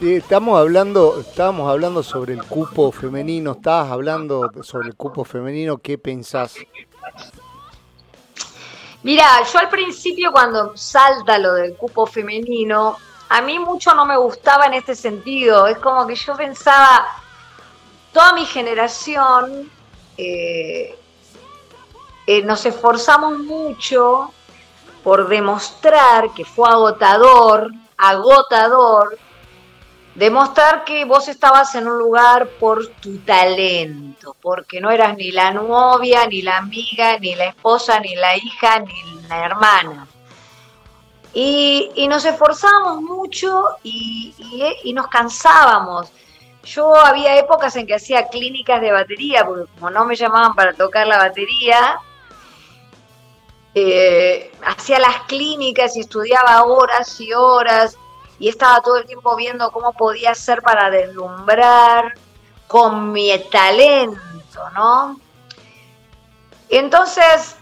[0.02, 5.96] Estamos hablando, estábamos hablando sobre el cupo femenino, estabas hablando sobre el cupo femenino, ¿qué
[5.96, 6.56] pensás?
[9.02, 12.98] Mira, yo al principio cuando salta lo del cupo femenino,
[13.30, 17.06] a mí mucho no me gustaba en este sentido, es como que yo pensaba,
[18.12, 19.70] toda mi generación
[20.18, 20.98] eh,
[22.26, 24.32] eh, nos esforzamos mucho
[25.02, 29.18] por demostrar que fue agotador, agotador,
[30.14, 35.50] demostrar que vos estabas en un lugar por tu talento, porque no eras ni la
[35.50, 40.06] novia, ni la amiga, ni la esposa, ni la hija, ni la hermana.
[41.34, 44.34] Y, nos esforzábamos mucho y,
[44.84, 46.12] y, nos cansábamos.
[46.62, 50.74] Yo había épocas en que hacía clínicas de batería, porque como no me llamaban para
[50.74, 51.98] tocar la batería,
[53.74, 57.96] eh, hacía las clínicas y estudiaba horas y horas
[58.38, 62.14] y estaba todo el tiempo viendo cómo podía ser para deslumbrar
[62.66, 65.20] con mi talento, ¿no?
[66.68, 67.56] Entonces,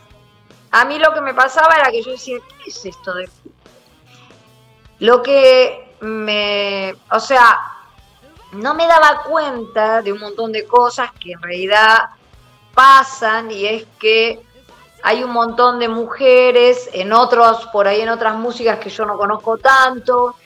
[0.71, 3.29] a mí lo que me pasaba era que yo decía, ¿qué es esto de
[5.01, 7.61] Lo que me, o sea,
[8.53, 12.11] no me daba cuenta de un montón de cosas que en realidad
[12.75, 14.41] pasan y es que
[15.03, 19.17] hay un montón de mujeres en otros, por ahí en otras músicas que yo no
[19.17, 20.37] conozco tanto,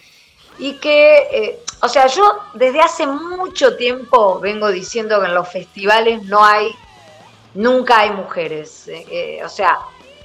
[0.59, 5.49] y que, eh, o sea, yo desde hace mucho tiempo vengo diciendo que en los
[5.49, 6.75] festivales no hay,
[7.55, 9.79] nunca hay mujeres, eh, eh, o sea,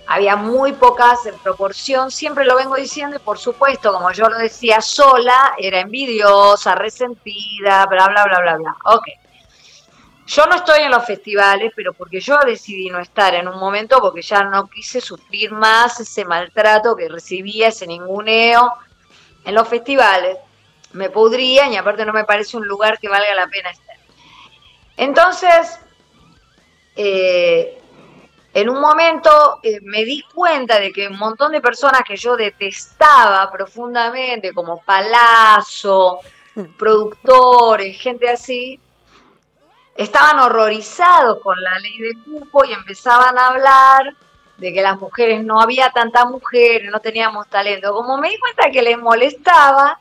[0.07, 4.37] había muy pocas en proporción, siempre lo vengo diciendo y por supuesto, como yo lo
[4.37, 8.75] decía sola, era envidiosa, resentida, bla, bla, bla, bla, bla.
[8.85, 9.07] Ok.
[10.29, 13.99] Yo no estoy en los festivales, pero porque yo decidí no estar en un momento
[13.99, 18.71] porque ya no quise sufrir más ese maltrato que recibía, ese ninguneo
[19.43, 20.37] en los festivales.
[20.93, 23.95] Me podrían y aparte no me parece un lugar que valga la pena estar.
[24.97, 25.79] Entonces,
[26.95, 27.81] eh,
[28.53, 32.37] en un momento eh, me di cuenta de que un montón de personas que yo
[32.37, 36.19] detestaba profundamente, como Palazzo,
[36.77, 38.79] productores, gente así,
[40.03, 44.15] estaban horrorizados con la ley de cupo y empezaban a hablar
[44.55, 47.93] de que las mujeres no había tantas mujeres, no teníamos talento.
[47.93, 49.99] Como me di cuenta que les molestaba,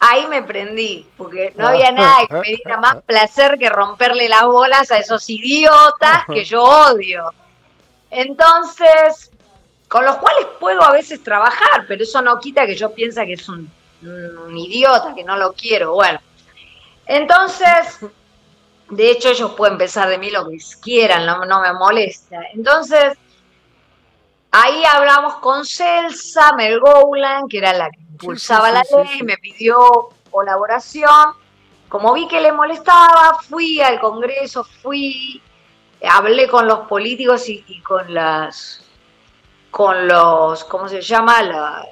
[0.00, 4.42] ahí me prendí, porque no había nada que me diera más placer que romperle las
[4.46, 7.32] bolas a esos idiotas que yo odio.
[8.10, 9.30] Entonces,
[9.86, 13.34] con los cuales puedo a veces trabajar, pero eso no quita que yo piense que
[13.34, 13.70] es un,
[14.02, 15.94] un idiota, que no lo quiero.
[15.94, 16.18] Bueno,
[17.06, 18.00] entonces,
[18.92, 22.38] de hecho ellos pueden pensar de mí lo que quieran, no, no me molesta.
[22.52, 23.16] Entonces,
[24.50, 29.22] ahí hablamos con Celsa Melgoulan, que era la que impulsaba sí, la ley, sí.
[29.24, 31.34] me pidió colaboración.
[31.88, 35.42] Como vi que le molestaba, fui al Congreso, fui,
[36.08, 38.82] hablé con los políticos y, y con las,
[39.70, 41.42] con los, ¿cómo se llama?
[41.42, 41.86] La-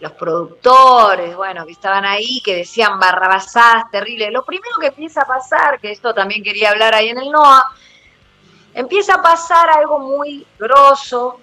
[0.00, 4.32] los productores, bueno, que estaban ahí, que decían barrabasadas terribles.
[4.32, 7.72] Lo primero que empieza a pasar, que esto también quería hablar ahí en el NOA,
[8.74, 11.40] empieza a pasar algo muy grosso,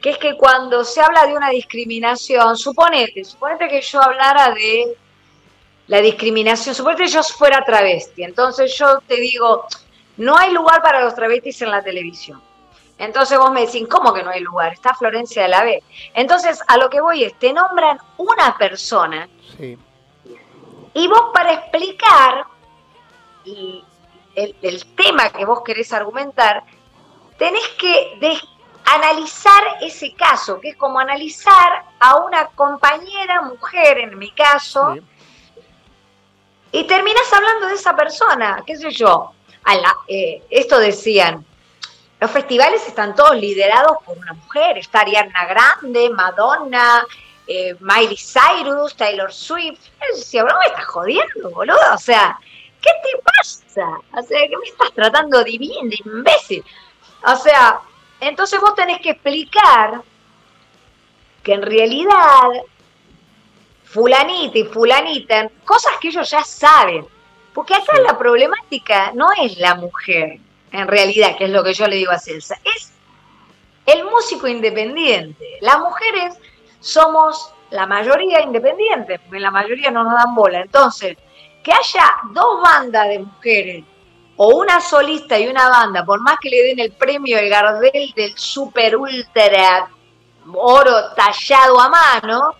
[0.00, 4.96] que es que cuando se habla de una discriminación, suponete, suponete que yo hablara de
[5.86, 9.66] la discriminación, suponete que yo fuera travesti, entonces yo te digo,
[10.16, 12.42] no hay lugar para los travestis en la televisión.
[12.98, 14.72] Entonces vos me decís, ¿cómo que no hay lugar?
[14.72, 15.82] Está Florencia de la B.
[16.14, 19.76] Entonces, a lo que voy es, te nombran una persona Sí,
[20.94, 22.44] y vos para explicar
[23.44, 23.84] el,
[24.62, 26.62] el tema que vos querés argumentar,
[27.38, 28.18] tenés que
[28.84, 35.00] analizar ese caso, que es como analizar a una compañera mujer, en mi caso, sí.
[36.72, 39.32] y terminás hablando de esa persona, qué sé yo.
[39.64, 41.44] A la- eh, esto decían,
[42.22, 47.04] los festivales están todos liderados por una mujer, está Ariana Grande, Madonna,
[47.48, 49.80] eh, Miley Cyrus, Taylor Swift.
[50.00, 51.80] Yo decía, bro, me estás jodiendo, boludo.
[51.92, 52.38] O sea,
[52.80, 53.98] ¿qué te pasa?
[54.16, 56.64] O sea, que me estás tratando divino, de imbécil.
[57.26, 57.80] O sea,
[58.20, 60.00] entonces vos tenés que explicar
[61.42, 62.50] que en realidad
[63.82, 67.04] fulanita y fulanita, cosas que ellos ya saben.
[67.52, 70.38] Porque acá la problemática no es la mujer,
[70.72, 72.92] en realidad, que es lo que yo le digo a Celsa, es
[73.86, 75.58] el músico independiente.
[75.60, 76.38] Las mujeres
[76.80, 80.60] somos la mayoría independientes, porque la mayoría no nos dan bola.
[80.60, 81.16] Entonces,
[81.62, 83.84] que haya dos bandas de mujeres
[84.36, 88.12] o una solista y una banda, por más que le den el premio el Gardel
[88.14, 89.88] del super ultra
[90.54, 92.54] oro tallado a mano,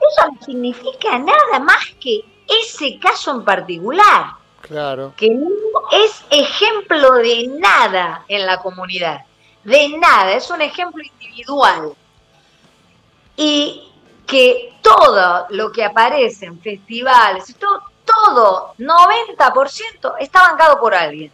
[0.00, 4.34] eso no significa nada más que ese caso en particular,
[4.70, 5.12] claro.
[5.16, 5.48] que no
[5.92, 9.24] es ejemplo de nada en la comunidad,
[9.64, 11.92] de nada, es un ejemplo individual.
[13.36, 13.92] Y
[14.26, 21.32] que todo lo que aparece en festivales, todo, todo, 90% está bancado por alguien.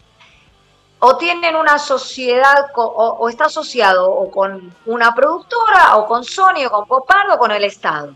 [0.99, 6.71] O tienen una sociedad, o está asociado o con una productora, o con Sony, o
[6.71, 8.15] con Popardo, o con el Estado.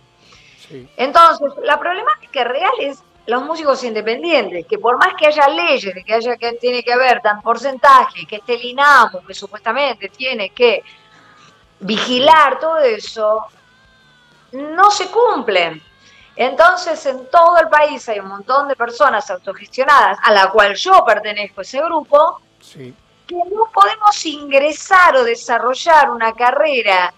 [0.67, 5.95] Sí, Entonces, la problemática real es los músicos independientes, que por más que haya leyes
[6.05, 10.51] que haya que tiene que haber tan porcentaje, que esté el INAMU, que supuestamente tiene
[10.51, 10.83] que
[11.79, 13.47] vigilar todo eso,
[14.51, 15.81] no se cumplen.
[16.35, 21.05] Entonces, en todo el país hay un montón de personas autogestionadas, a la cual yo
[21.05, 22.93] pertenezco a ese grupo, sí.
[23.29, 27.15] que no podemos ingresar o desarrollar una carrera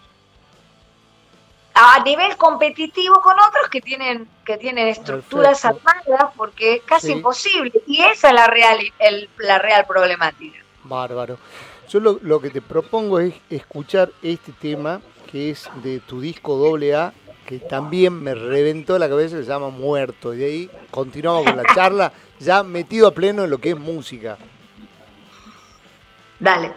[1.75, 5.89] a nivel competitivo con otros que tienen que tienen estructuras Perfecto.
[5.89, 7.13] armadas porque es casi Sí.
[7.15, 11.39] imposible y esa es la real el- la real problemática Bárbaro.
[11.89, 15.01] Yo lo, lo que te propongo es escuchar este tema
[15.31, 17.13] que es de tu disco doble A,
[17.47, 20.35] que también me reventó la cabeza, se llama Muerto.
[20.35, 23.79] Y de ahí continuamos con la charla, ya metido a pleno en lo que es
[23.79, 24.37] música.
[26.41, 26.73] dale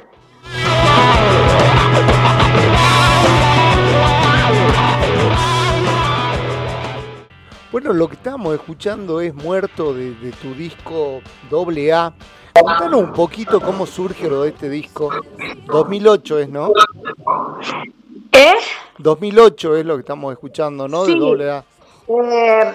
[7.75, 11.19] Bueno, lo que estábamos escuchando es Muerto de, de tu disco
[11.49, 12.13] doble A.
[12.57, 15.09] Contanos un poquito cómo surge lo de este disco.
[15.65, 16.71] 2008 es, ¿no?
[18.31, 18.53] ¿Eh?
[18.99, 21.03] 2008 es lo que estamos escuchando, ¿no?
[21.03, 21.19] De Sí.
[21.19, 21.65] doble A.
[22.07, 22.73] Eh,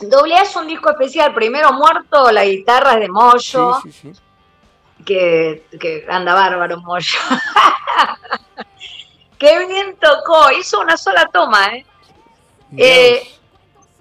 [0.00, 1.32] Doble A es un disco especial.
[1.32, 4.12] Primero muerto, la guitarra es de Sí, Moyo, sí, sí.
[5.04, 7.16] que, que anda bárbaro Moyo.
[9.38, 11.86] Qué bien tocó, hizo una sola toma, ¿eh?
[12.76, 13.32] Eh.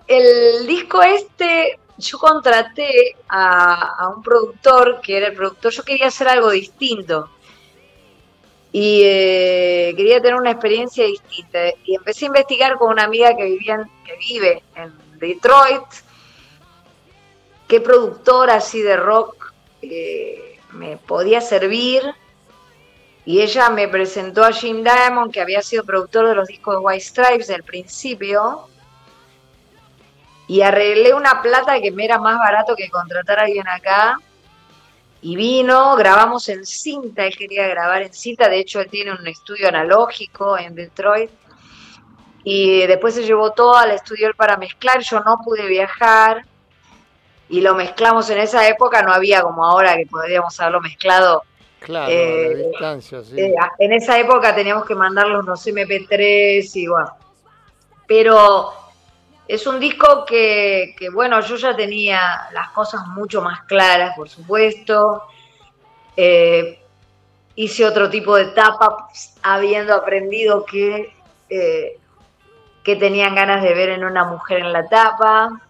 [0.08, 6.08] El disco este, yo contraté a, a un productor que era el productor, yo quería
[6.08, 7.30] hacer algo distinto.
[8.72, 11.60] Y eh, quería tener una experiencia distinta.
[11.86, 15.84] Y empecé a investigar con una amiga que, vivía en- que vive en Detroit.
[17.70, 22.04] ¿Qué productor así de rock eh, me podía servir?
[23.26, 26.80] Y ella me presentó a Jim Diamond, que había sido productor de los discos de
[26.80, 28.68] White Stripes del principio.
[30.48, 34.18] Y arreglé una plata que me era más barato que contratar a alguien acá.
[35.22, 39.26] Y vino, grabamos en cinta, él quería grabar en cinta, de hecho él tiene un
[39.28, 41.32] estudio analógico en Detroit.
[42.44, 46.46] Y después se llevó todo al estudio para mezclar, yo no pude viajar
[47.50, 51.44] y lo mezclamos en esa época, no había como ahora que podríamos haberlo mezclado.
[51.80, 53.40] Claro, Eh, a la distancia, sí.
[53.40, 57.10] Eh, en esa época teníamos que mandarlos los MP3 y bueno.
[58.08, 58.85] Pero
[59.48, 65.24] es un disco que, bueno, yo ya tenía las cosas mucho más claras, por supuesto.
[66.18, 66.80] Eh,
[67.56, 69.10] hice otro tipo de tapa,
[69.44, 71.14] habiendo aprendido que,
[71.50, 72.00] eh,
[72.84, 75.62] que tenían ganas de ver en una mujer en la tapa.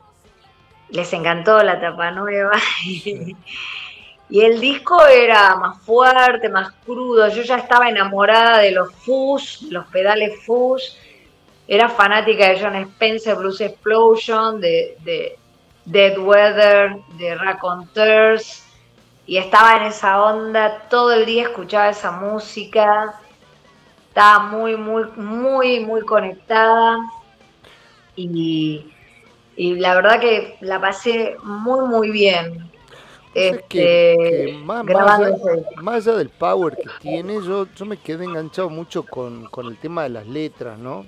[0.89, 2.53] Les encantó la tapa nueva.
[4.28, 7.30] Y el disco era más fuerte, más crudo.
[7.30, 10.97] Yo ya estaba enamorada de los fuzz, los pedales fuzz.
[11.68, 15.38] Era fanática de John Spencer, Blues Explosion, de, de
[15.86, 18.63] Dead Weather, de Raconteurs.
[19.26, 23.16] Y estaba en esa onda, todo el día escuchaba esa música.
[24.09, 26.97] Estaba muy, muy, muy, muy conectada.
[28.16, 28.91] Y,
[29.55, 32.72] y la verdad que la pasé muy, muy bien.
[33.34, 35.36] Es que, Este, que más, allá,
[35.82, 39.78] más allá del power que tiene, yo, yo me quedé enganchado mucho con, con el
[39.78, 41.05] tema de las letras, ¿no?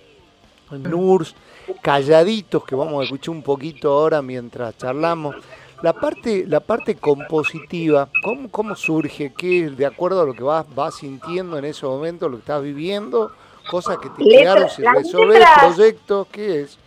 [0.72, 1.36] Nurs,
[1.82, 5.36] calladitos, que vamos a escuchar un poquito ahora mientras charlamos.
[5.84, 9.32] La parte, la parte compositiva, ¿cómo, cómo surge?
[9.38, 12.64] ¿Qué de acuerdo a lo que vas, vas sintiendo en ese momento, lo que estás
[12.64, 13.32] viviendo?
[13.70, 16.78] Cosas que te Letra- quedaron sin resolver, letras- proyectos, ¿qué es?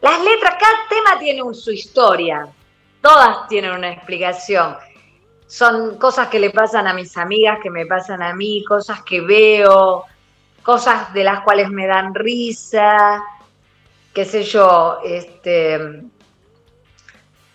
[0.00, 2.46] Las letras, cada tema tiene un- su historia.
[3.00, 4.76] Todas tienen una explicación.
[5.46, 9.20] Son cosas que le pasan a mis amigas, que me pasan a mí, cosas que
[9.20, 10.04] veo,
[10.62, 13.22] cosas de las cuales me dan risa,
[14.14, 16.02] qué sé yo, este,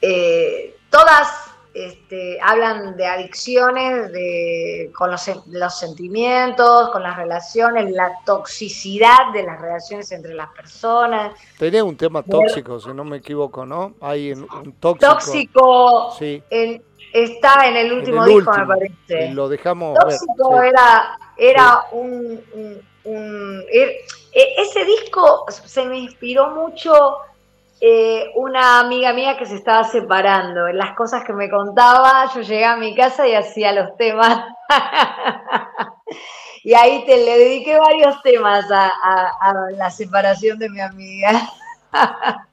[0.02, 1.28] eh, todas
[1.74, 9.44] este, hablan de adicciones, de, con los, los sentimientos, con las relaciones, la toxicidad de
[9.44, 11.34] las relaciones entre las personas.
[11.60, 13.94] Tenía un tema tóxico, si no me equivoco, ¿no?
[14.02, 14.48] Hay un
[14.80, 15.12] tóxico.
[15.14, 16.42] Tóxico Sí.
[16.50, 16.82] en-
[17.14, 19.26] está en el en último el disco, último, me parece.
[19.28, 20.62] y lo dejamos Tóxico ver.
[20.64, 20.68] sí.
[20.70, 23.96] era, era un, un- un- er-
[24.34, 27.18] e- ese disco se me inspiró mucho
[27.80, 30.68] eh, una amiga mía que se estaba separando.
[30.68, 34.46] En las cosas que me contaba, yo llegué a mi casa y hacía los temas.
[36.64, 41.50] y ahí te le dediqué varios temas a, a- a la separación de mi amiga.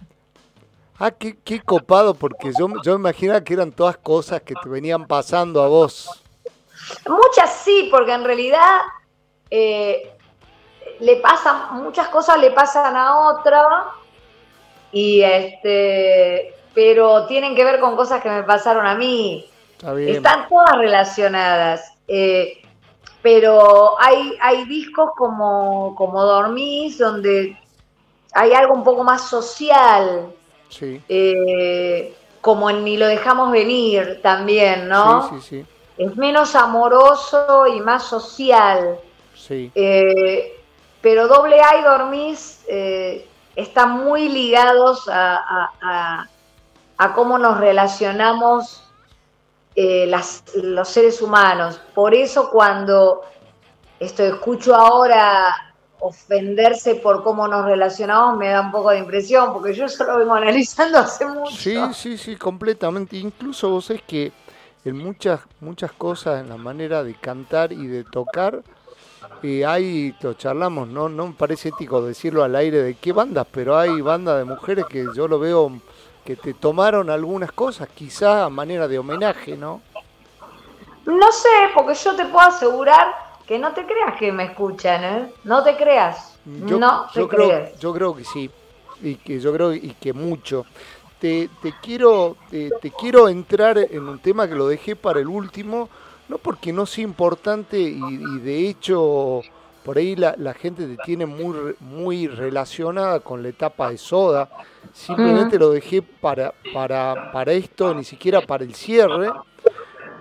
[0.97, 4.69] Ah, qué, qué copado, porque yo, yo me imaginaba que eran todas cosas que te
[4.69, 6.23] venían pasando a vos.
[7.09, 8.81] Muchas sí, porque en realidad
[9.51, 10.14] eh,
[11.01, 13.87] le pasan, muchas cosas le pasan a otra,
[14.93, 19.49] y este, pero tienen que ver con cosas que me pasaron a mí.
[19.73, 19.99] Está.
[20.01, 21.93] Están todas relacionadas.
[22.09, 22.59] eh,
[23.23, 27.57] pero hay, hay discos como, como Dormís, donde
[28.33, 30.31] hay algo un poco más social,
[30.69, 35.29] Sí, eh, como en Ni lo dejamos venir también, ¿no?
[35.31, 35.67] sí, sí,
[35.97, 38.99] es menos amoroso y más social.
[39.35, 39.73] sí, sí.
[39.75, 40.61] Eh,
[41.05, 46.27] pero Doble A y Dormís eh, están muy ligados a,
[47.15, 48.83] cómo nos relacionamos
[49.77, 50.11] eh,
[50.63, 51.79] los seres humanos.
[51.95, 53.21] Por eso cuando
[54.01, 59.75] esto, escucho ahora ofenderse por cómo nos relacionamos me da un poco de impresión, porque
[59.75, 61.55] yo eso lo vengo analizando hace mucho.
[61.55, 63.19] Sí, sí, sí, completamente.
[63.19, 64.33] Incluso vos es que
[64.87, 68.63] en muchas, muchas cosas, en la manera de cantar y de tocar,
[69.43, 71.09] eh, hay, lo charlamos, ¿no?
[71.09, 74.87] no me parece ético decirlo al aire de qué bandas, pero hay bandas de mujeres
[74.87, 75.73] que yo lo veo
[76.25, 79.83] que te tomaron algunas cosas, quizá a manera de homenaje, ¿no?
[81.05, 83.15] No sé, porque yo te puedo asegurar
[83.47, 85.33] que no te creas que me escuchan, ¿eh?
[85.45, 86.39] No te creas.
[86.67, 87.79] Yo, no te yo creo, creas.
[87.79, 88.51] yo creo que sí,
[89.03, 90.65] y que yo creo y que mucho.
[91.21, 95.29] Te, te quiero, te, te quiero entrar en un tema que lo dejé para el
[95.29, 95.89] último,
[96.29, 99.43] no porque no sea importante y, y de hecho
[99.85, 104.49] por ahí la, la gente te tiene muy, muy relacionada con la etapa de soda.
[104.93, 109.31] Simplemente lo dejé para, para, para esto, ni siquiera para el cierre,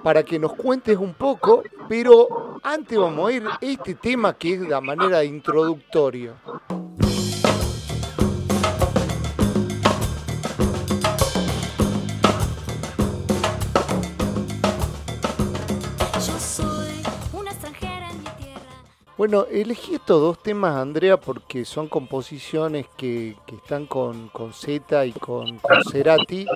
[0.03, 4.61] para que nos cuentes un poco, pero antes vamos a ir este tema que es
[4.67, 5.27] la manera de
[19.15, 25.11] Bueno, elegí estos dos temas, Andrea, porque son composiciones que, están con, con Z y
[25.11, 26.47] con, con Cerati,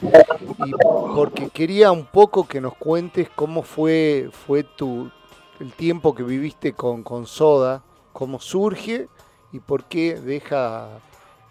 [0.66, 0.72] y
[1.14, 5.12] porque quería un poco que nos cuentes cómo fue, fue tu,
[5.60, 9.08] el tiempo que viviste con, con Soda, cómo surge
[9.52, 11.00] y por qué deja,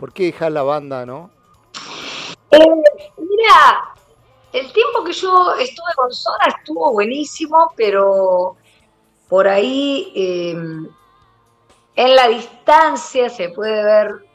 [0.01, 1.31] por qué deja la banda, ¿no?
[2.51, 2.67] Eh,
[3.17, 3.95] mira,
[4.53, 8.57] el tiempo que yo estuve con Soda estuvo buenísimo, pero
[9.29, 10.51] por ahí eh,
[11.97, 14.27] en la distancia se puede ver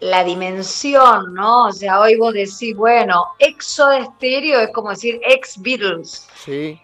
[0.00, 1.66] la dimensión, ¿no?
[1.66, 6.28] O sea, hoy vos decís, bueno, estéreo es como decir ex Beatles.
[6.34, 6.80] Sí.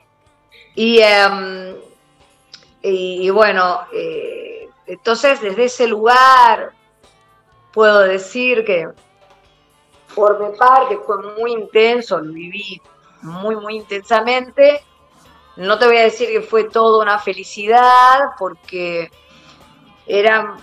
[0.76, 1.74] Y, em,
[2.82, 6.72] y, y bueno, eh, entonces desde ese lugar
[7.72, 8.88] puedo decir que
[10.06, 12.80] formé parte, fue muy intenso, lo viví
[13.22, 14.82] muy, muy intensamente.
[15.58, 19.10] No te voy a decir que fue toda una felicidad, porque
[20.06, 20.56] eran,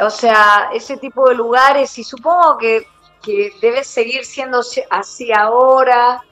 [0.00, 2.86] o sea, ese tipo de lugares, y supongo que,
[3.22, 6.22] que debe seguir siendo así ahora.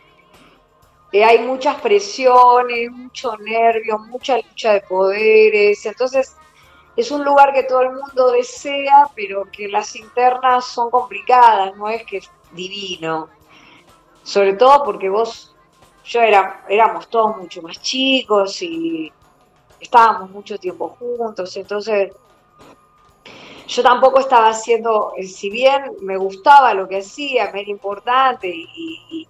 [1.12, 6.36] Eh, hay muchas presiones, mucho nervio, mucha lucha de poderes, entonces
[6.96, 11.90] es un lugar que todo el mundo desea, pero que las internas son complicadas, no
[11.90, 13.28] es que es divino.
[14.22, 15.49] Sobre todo porque vos,
[16.10, 19.12] yo era, éramos todos mucho más chicos y
[19.78, 22.12] estábamos mucho tiempo juntos, entonces
[23.68, 28.48] yo tampoco estaba haciendo, eh, si bien me gustaba lo que hacía, me era importante
[28.48, 29.28] y,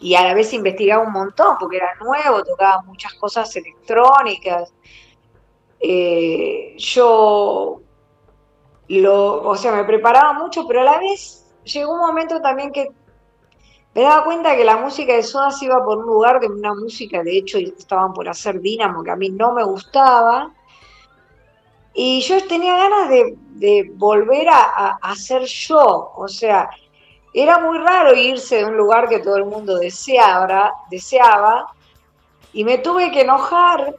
[0.00, 4.72] y, a la vez investigaba un montón porque era nuevo, tocaba muchas cosas electrónicas
[5.78, 7.80] eh, yo
[8.88, 12.88] lo, o sea, me preparaba mucho, pero a la vez llegó un momento también que
[13.96, 16.74] me daba cuenta que la música de Soda se iba por un lugar de una
[16.74, 20.52] música, de hecho, estaban por hacer Dynamo, que a mí no me gustaba.
[21.94, 26.12] Y yo tenía ganas de, de volver a, a, a, ser yo.
[26.14, 26.68] O sea,
[27.32, 31.72] era muy raro irse de un lugar que todo el mundo deseaba, deseaba
[32.52, 33.96] y me tuve que enojar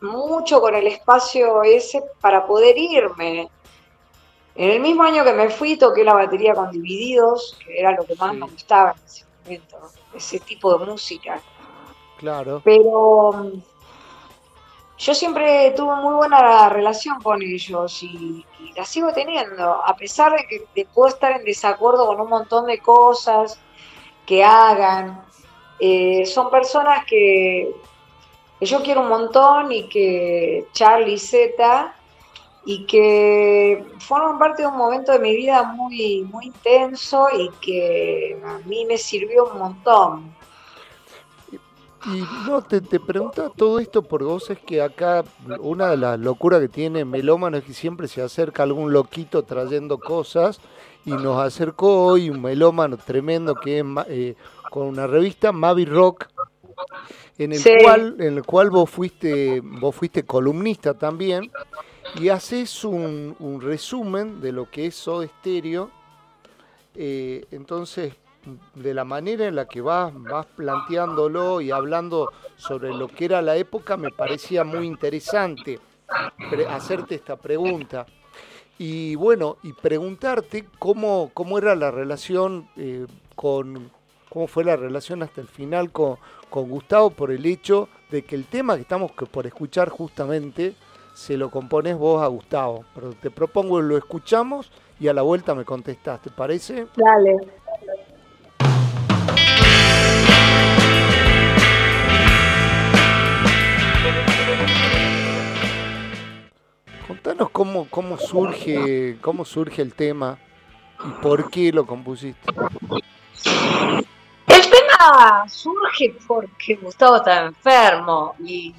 [0.00, 3.48] mucho con el espacio ese para poder irme.
[4.56, 8.04] En el mismo año que me fui toqué la batería con Divididos, que era lo
[8.04, 8.36] que más sí.
[8.38, 9.78] me gustaba en ese momento,
[10.14, 11.40] ese tipo de música.
[12.18, 12.60] Claro.
[12.64, 13.62] Pero mm,
[14.98, 20.32] yo siempre tuve muy buena relación con ellos y, y, la sigo teniendo, a pesar
[20.32, 23.58] de que de puedo estar en desacuerdo con un montón de cosas
[24.26, 25.24] que hagan.
[25.80, 27.72] Eh, son personas que,
[28.58, 31.94] que yo quiero un montón y que Charlie Z
[32.68, 38.38] y que forman parte de un momento de mi vida muy, muy intenso y que
[38.44, 40.34] a mí me sirvió un montón.
[42.04, 45.24] Y no, te, te preguntaba todo esto por vos, es que acá
[45.60, 49.96] una de las locuras que tiene Melómano es que siempre se acerca algún loquito trayendo
[49.96, 50.60] cosas
[51.06, 54.34] y nos acercó hoy un melómano tremendo que es eh,
[54.70, 56.26] con una revista Mavi Rock
[57.38, 57.70] en el sí.
[57.82, 61.50] cual en el cual vos fuiste vos fuiste columnista también
[62.16, 65.90] y haces un, resumen de lo que es Soda Stereo
[66.94, 68.14] eh, entonces
[68.74, 73.42] de la manera en la que vas, vas planteándolo y hablando sobre lo que era
[73.42, 75.78] la época me parecía muy interesante
[76.68, 78.06] hacerte esta pregunta.
[78.78, 83.90] Y bueno y preguntarte cómo, cómo era la relación eh, con
[84.28, 86.16] cómo fue la relación hasta el final con,
[86.48, 90.74] con Gustavo por el hecho de que el tema que estamos por escuchar justamente
[91.18, 92.84] se lo compones vos a Gustavo.
[92.94, 94.70] Pero te propongo lo escuchamos
[95.00, 96.86] y a la vuelta me contestás, ¿te parece?
[96.94, 97.36] Dale.
[107.08, 110.38] Contanos cómo, cómo surge, cómo surge el tema
[111.04, 112.48] y por qué lo compusiste.
[114.46, 118.72] El tema surge porque Gustavo está enfermo y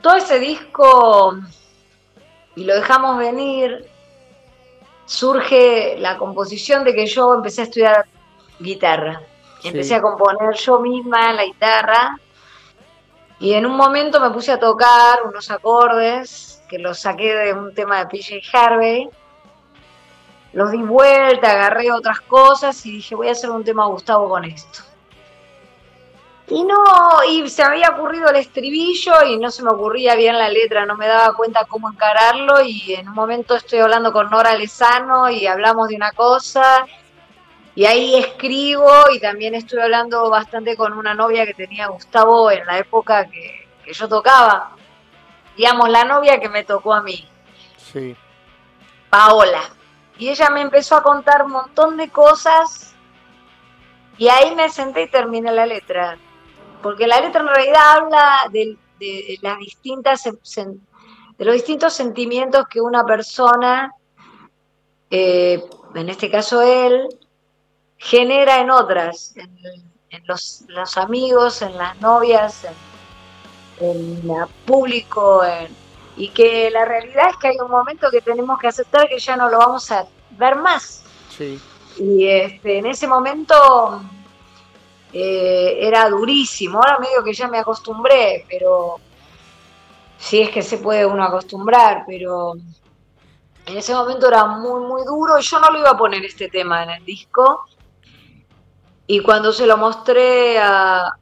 [0.00, 1.38] todo ese disco,
[2.56, 3.86] y lo dejamos venir,
[5.06, 8.06] surge la composición de que yo empecé a estudiar
[8.58, 9.22] guitarra.
[9.60, 9.68] Sí.
[9.68, 12.18] Empecé a componer yo misma la guitarra
[13.38, 17.74] y en un momento me puse a tocar unos acordes que los saqué de un
[17.74, 19.10] tema de PJ Harvey
[20.52, 24.44] los di vuelta, agarré otras cosas y dije, voy a hacer un tema Gustavo con
[24.44, 24.82] esto.
[26.50, 26.82] Y no,
[27.28, 30.84] y se me había ocurrido el estribillo y no se me ocurría bien la letra,
[30.84, 35.30] no me daba cuenta cómo encararlo y en un momento estoy hablando con Nora Lezano
[35.30, 36.84] y hablamos de una cosa
[37.76, 42.66] y ahí escribo y también estuve hablando bastante con una novia que tenía Gustavo en
[42.66, 44.72] la época que, que yo tocaba.
[45.56, 47.28] digamos, la novia que me tocó a mí,
[47.76, 48.16] Sí.
[49.08, 49.62] Paola.
[50.18, 52.94] Y ella me empezó a contar un montón de cosas
[54.18, 56.18] y ahí me senté y terminé la letra.
[56.82, 62.80] Porque la letra en realidad habla de, de las distintas de los distintos sentimientos que
[62.80, 63.94] una persona,
[65.10, 67.08] eh, en este caso él,
[67.96, 69.50] genera en otras, en,
[70.10, 72.66] en los, los amigos, en las novias,
[73.80, 75.74] en, en el público, en-
[76.16, 79.36] y que la realidad es que hay un momento que tenemos que aceptar que ya
[79.36, 81.02] no lo vamos a ver más.
[81.36, 81.58] Sí.
[81.98, 84.02] Y este, en ese momento
[85.12, 88.96] eh, era durísimo, ahora medio que ya me acostumbré, pero
[90.18, 92.54] si es que se puede uno acostumbrar, pero
[93.66, 96.48] en ese momento era muy, muy duro y yo no lo iba a poner este
[96.48, 97.66] tema en el disco.
[99.06, 101.12] Y cuando se lo mostré a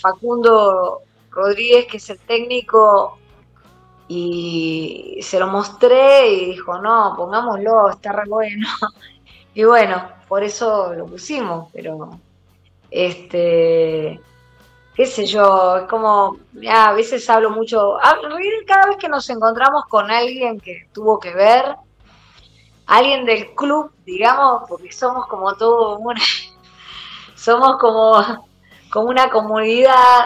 [0.00, 3.18] Facundo Rodríguez, que es el técnico,
[4.08, 8.66] y se lo mostré y dijo, no, pongámoslo, está re bueno.
[9.54, 12.20] Y bueno, por eso lo pusimos, pero
[12.90, 14.20] este,
[14.94, 16.38] qué sé yo, es como,
[16.68, 18.16] a veces hablo mucho, ah,
[18.66, 21.76] cada vez que nos encontramos con alguien que tuvo que ver,
[22.86, 26.20] alguien del club, digamos, porque somos como todo una,
[27.34, 28.48] somos como,
[28.90, 30.24] como una comunidad,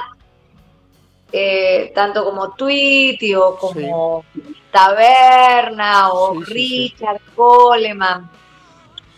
[1.33, 4.25] eh, tanto como Tweety o como
[4.71, 6.95] Taberna o Sí, sí, sí.
[6.95, 8.31] Richard Coleman,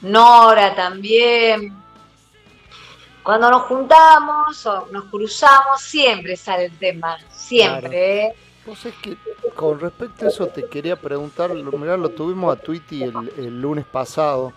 [0.02, 1.84] Nora también.
[3.24, 8.26] Cuando nos juntamos o nos cruzamos, siempre sale el tema, siempre.
[8.26, 8.34] ¿eh?
[8.66, 9.16] Vos es que
[9.55, 13.84] con respecto a eso te quería preguntar, mirá, lo tuvimos a Twitty el, el lunes
[13.86, 14.52] pasado.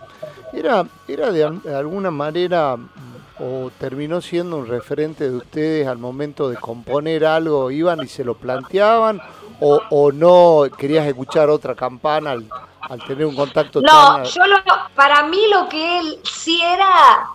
[0.52, 5.86] ¿Era, era de, al- de alguna manera mm, o terminó siendo un referente de ustedes
[5.86, 7.70] al momento de componer algo?
[7.70, 9.20] ¿Iban y se lo planteaban?
[9.60, 12.48] ¿O, o no querías escuchar otra campana al,
[12.80, 14.24] al tener un contacto No, tan...
[14.24, 14.56] yo lo,
[14.94, 17.26] para mí lo que él sí era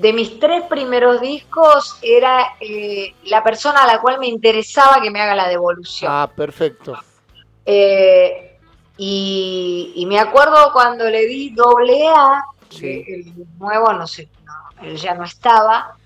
[0.00, 5.10] de mis tres primeros discos era eh, la persona a la cual me interesaba que
[5.10, 6.10] me haga la devolución.
[6.12, 6.98] Ah, perfecto.
[7.66, 8.58] Eh,
[8.96, 13.04] y, y me acuerdo cuando le di doble A, Sí.
[13.08, 13.24] el
[13.58, 15.96] nuevo, no sé, no, él ya no estaba,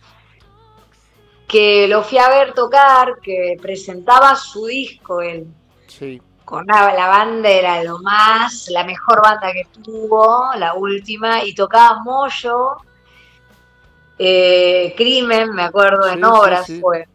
[1.46, 5.46] que lo fui a ver tocar, que presentaba su disco, él
[5.86, 11.44] Sí, con la, la banda era lo más, la mejor banda que tuvo, la última,
[11.44, 12.78] y tocaba Moyo,
[14.19, 16.81] eh, Crimen, me acuerdo, Sí, en obras sí, sí.
[16.81, 17.07] fue.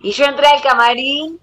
[0.00, 1.38] Y yo entré al camarín,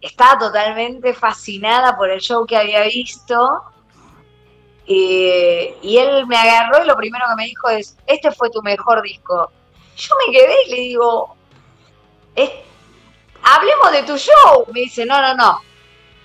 [0.00, 3.62] estaba totalmente fascinada por el show que había visto,
[4.86, 8.62] eh, y él me agarró y lo primero que me dijo es, este fue tu
[8.62, 9.50] mejor disco.
[9.96, 11.34] Yo me quedé y le digo,
[12.34, 12.50] "Es-
[13.42, 14.64] hablemos de tu show.
[14.72, 15.58] Me dice, no, no, no,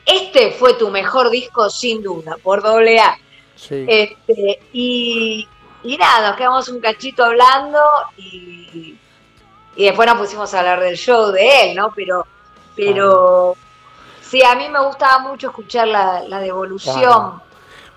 [0.05, 3.17] este fue tu mejor disco sin duda, por doble A.
[3.55, 3.85] sí.
[3.87, 5.47] Este, y,
[5.83, 7.79] y nada, nos quedamos un cachito hablando
[8.17, 8.95] y,
[9.75, 11.91] y después nos pusimos a hablar del show de él, ¿no?
[11.95, 12.25] Pero,
[12.75, 13.55] pero
[14.21, 17.41] sí, a mí me gustaba mucho escuchar la, la devolución.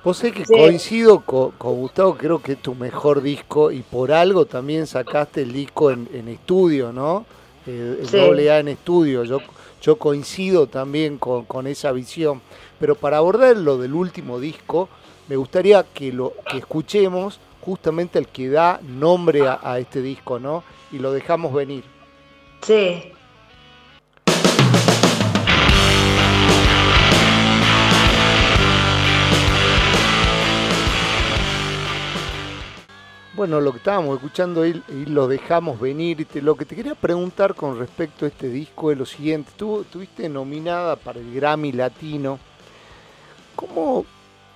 [0.05, 0.53] Vos sé que Sí.
[0.53, 5.43] coincido co- con, Gustavo, creo que es tu mejor disco y por algo también sacaste
[5.43, 7.27] el disco en, en estudio, ¿no?
[7.67, 8.17] El Sí.
[8.17, 9.25] doble A en estudio.
[9.25, 9.41] Yo,
[9.83, 12.41] yo coincido también con, con esa visión.
[12.79, 14.89] Pero para abordar lo del último disco,
[15.27, 20.39] me gustaría que lo que escuchemos justamente el que da nombre a, a este disco,
[20.39, 20.63] ¿no?
[20.93, 21.85] Y lo dejamos venir.
[22.63, 23.13] Sí.
[33.35, 36.21] Bueno, lo que estábamos escuchando y, y lo dejamos venir.
[36.21, 39.53] y te- lo que te quería preguntar con respecto a este disco es lo siguiente.
[39.57, 42.39] Tú estuviste nominada para el Grammy Latino.
[43.55, 44.07] ¿Cómo?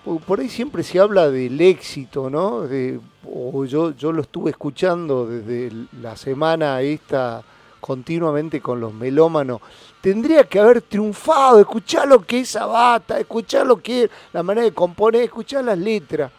[0.05, 2.63] Po- Por ahí siempre se habla del éxito, ¿no?
[2.63, 3.01] De-
[3.33, 5.71] o yo, yo lo estuve escuchando desde
[6.01, 7.43] la semana esta
[7.81, 9.61] continuamente con los melómanos.
[10.01, 14.65] Tendría que haber triunfado, escuchar lo que es Sabata, escuchar lo que es la manera
[14.65, 16.31] de componer, escuchar las letras.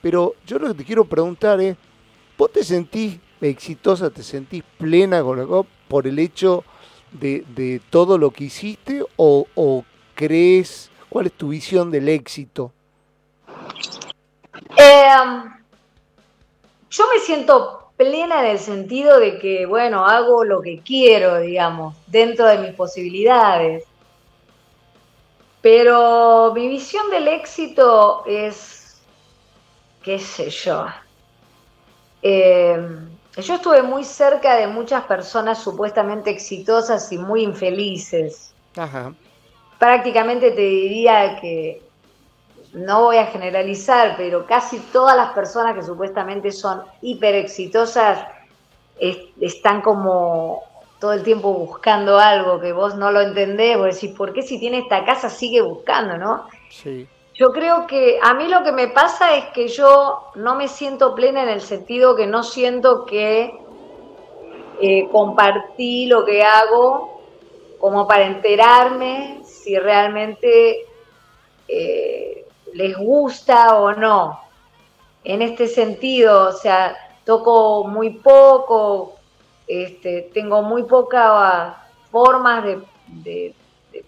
[0.00, 1.76] Pero yo lo que te quiero preguntar es,
[2.36, 6.64] ¿vos te sentís exitosa, te sentís plena con lo- por el hecho
[7.12, 9.84] de, de todo lo que hiciste o
[10.14, 12.72] crees, cuál es tu visión del éxito?
[14.76, 15.08] Eh,
[16.90, 21.96] yo me siento plena en el sentido de que, bueno, hago lo que quiero, digamos,
[22.06, 23.84] dentro de mis posibilidades.
[25.60, 29.00] Pero mi visión del éxito es,
[30.02, 30.86] qué sé yo.
[32.22, 32.76] Eh,
[33.36, 38.52] yo estuve muy cerca de muchas personas supuestamente exitosas y muy infelices.
[38.76, 39.12] Ajá.
[39.78, 41.82] prácticamente te diría que,
[42.72, 48.26] no voy a generalizar, pero casi todas las personas que supuestamente son hiper exitosas
[48.98, 50.62] es- están como
[50.98, 54.58] todo el tiempo buscando algo que vos no lo entendés, vos decís, ¿por qué si
[54.58, 56.46] tiene esta casa sigue buscando, no?
[56.70, 57.06] Sí.
[57.34, 61.14] Yo creo que a mí lo que me pasa es que yo no me siento
[61.14, 63.58] plena en el sentido que no siento que
[64.80, 67.20] eh, compartí lo que hago
[67.78, 70.86] como para enterarme si realmente
[71.68, 72.41] eh,
[72.74, 74.40] les gusta o no.
[75.24, 79.14] En este sentido, o sea, toco muy poco,
[79.66, 81.74] este, tengo muy pocas
[82.10, 82.64] formas
[83.06, 83.54] de,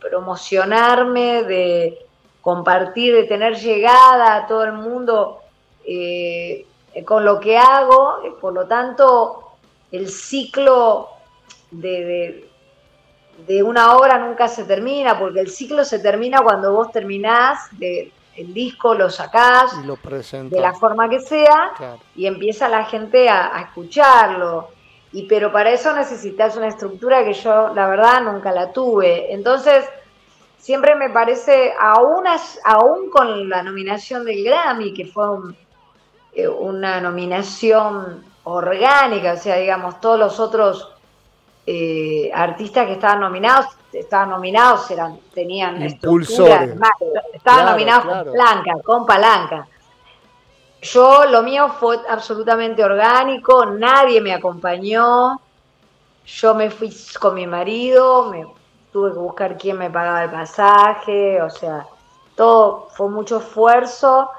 [0.01, 1.99] promocionarme, de
[2.41, 5.39] compartir, de tener llegada a todo el mundo
[5.87, 6.67] eh,
[7.05, 8.19] con lo que hago.
[8.41, 9.53] Por lo tanto,
[9.93, 11.09] el ciclo
[11.71, 12.51] de, de-
[13.47, 18.13] de una obra nunca se termina, porque el ciclo se termina cuando vos terminás de,
[18.37, 21.99] el disco, lo sacás Y lo de la forma que sea Claro.
[22.17, 24.69] y empieza la gente a, a escucharlo.
[25.13, 29.33] Y pero para eso necesitas una estructura que yo, la verdad, nunca la tuve.
[29.33, 29.85] Entonces,
[30.59, 32.25] siempre me parece, aún,
[32.65, 35.57] aún con la nominación del Grammy, que fue un-
[36.33, 40.91] eh, una nominación orgánica, o sea, digamos, todos los otros
[41.67, 46.71] eh, artistas que estaban nominados, estaban nominados, eran, tenían Impulsores.
[46.71, 48.25] estructura, estaban Claro, nominados claro.
[48.25, 49.69] con palanca, con palanca.
[50.83, 55.41] Yo, lo mío fue absolutamente orgánico, nadie me acompañó.
[56.27, 58.47] Yo me fui con mi marido, me
[58.93, 61.87] tuve que buscar quién me pagaba el pasaje, o sea,
[62.37, 64.31] todo fue mucho esfuerzo.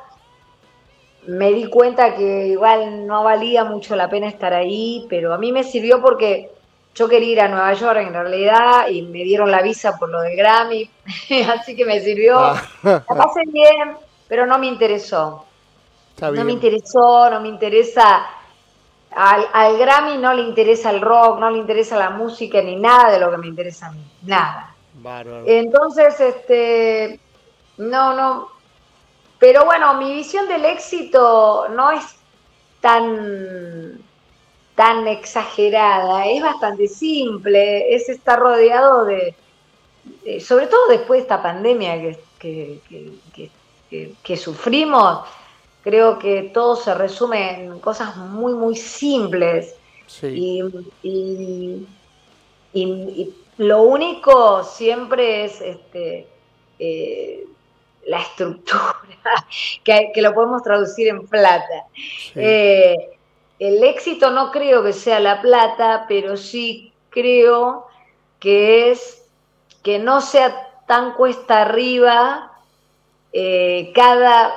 [1.27, 5.51] Me di cuenta que igual no valía mucho la pena estar ahí, pero a mí
[5.51, 6.51] me sirvió porque
[6.95, 10.21] yo quería ir a Nueva York en realidad y me dieron la visa por lo
[10.21, 10.89] del Grammy,
[11.49, 12.39] así que me sirvió.
[12.39, 13.97] Ah, La pasé bien,
[14.27, 15.45] pero no me interesó.
[16.11, 18.25] está No me interesó, no me interesa.
[19.11, 23.11] Al, al Grammy no le interesa el rock, no le interesa la música ni nada
[23.11, 24.03] de lo que me interesa a mí.
[24.23, 24.73] Nada.
[24.93, 25.43] Bárbaro.
[25.45, 27.19] Entonces, este.
[27.77, 28.47] No, no.
[29.37, 32.15] Pero bueno, mi visión del éxito no es
[32.79, 33.99] tan
[34.75, 39.33] tan exagerada, es bastante simple, es estar rodeado de,
[40.23, 43.11] de- sobre todo después de esta pandemia que, que-
[43.89, 45.19] que- que- sufrimos,
[45.83, 49.75] creo que todo se resume en cosas muy, muy simples.
[50.07, 50.27] Sí.
[50.27, 50.61] Y,
[51.03, 51.87] y-
[52.73, 56.27] y- y lo único siempre es este,
[56.79, 57.45] eh,
[58.07, 58.97] la estructura,
[59.83, 61.85] que, que lo podemos traducir en plata.
[61.95, 62.33] sí.
[62.35, 62.95] Eh,
[63.59, 67.87] el éxito no creo que sea la plata, pero sí creo
[68.39, 69.25] que es
[69.81, 72.51] que no sea tan cuesta arriba
[73.31, 74.51] eh, cada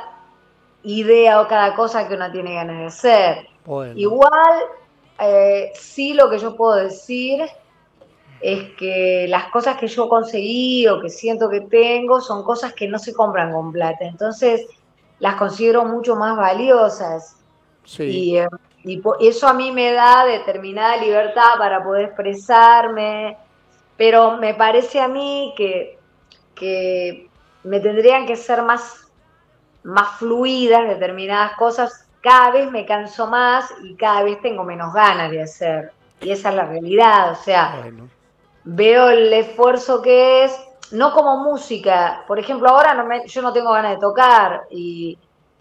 [0.82, 3.48] idea o cada cosa que uno tiene ganas de hacer.
[3.64, 3.94] Bueno.
[3.96, 4.58] Igual,
[5.20, 7.42] eh, sí lo que yo puedo decir
[8.40, 12.88] es que las cosas que yo conseguí o que siento que tengo son cosas que
[12.88, 14.04] no se compran con plata.
[14.04, 14.66] Entonces,
[15.18, 17.36] las considero mucho más valiosas.
[17.84, 18.04] sí.
[18.04, 18.48] Y, eh,
[18.88, 23.36] y eso a mí me da determinada libertad para poder expresarme,
[23.96, 25.98] pero me parece a mí que,
[26.54, 27.28] que
[27.64, 29.08] me tendrían que ser más,
[29.82, 32.06] más fluidas determinadas cosas.
[32.20, 35.92] Cada vez me canso más y cada vez tengo menos ganas de hacer.
[36.20, 38.08] Y esa es la realidad, o sea, Bueno.
[38.64, 40.60] veo el esfuerzo que es,
[40.90, 45.16] no como música, por ejemplo, ahora no me- yo no tengo ganas de tocar, y,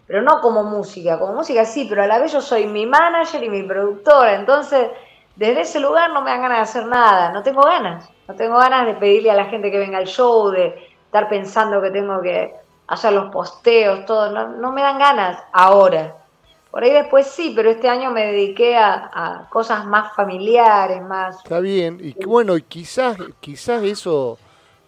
[0.08, 3.44] pero no como música, como música sí, pero a la vez yo soy mi manager
[3.44, 4.88] y mi productora, entonces
[5.36, 8.56] desde ese lugar no me dan ganas de hacer nada, no tengo ganas, no tengo
[8.56, 10.74] ganas de pedirle a la gente que venga al show, de
[11.04, 12.54] estar pensando que tengo que
[12.86, 16.16] hacer los posteos, todo, no, no me dan ganas ahora.
[16.70, 21.60] Por ahí después sí, pero este año me dediqué a, cosas más familiares, más Está
[21.60, 24.38] bien, y bueno, quizás, quizás eso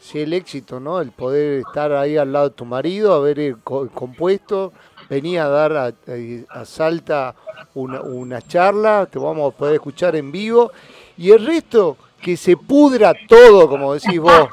[0.00, 1.00] sea el éxito, ¿no?
[1.00, 4.72] El poder estar ahí al lado de tu marido, haber eh, co- compuesto,
[5.08, 7.34] venía a dar a, a- a Salta
[7.74, 10.72] una, una charla, te vamos a poder escuchar en vivo,
[11.16, 14.48] y el resto, que se pudra todo, como decís vos.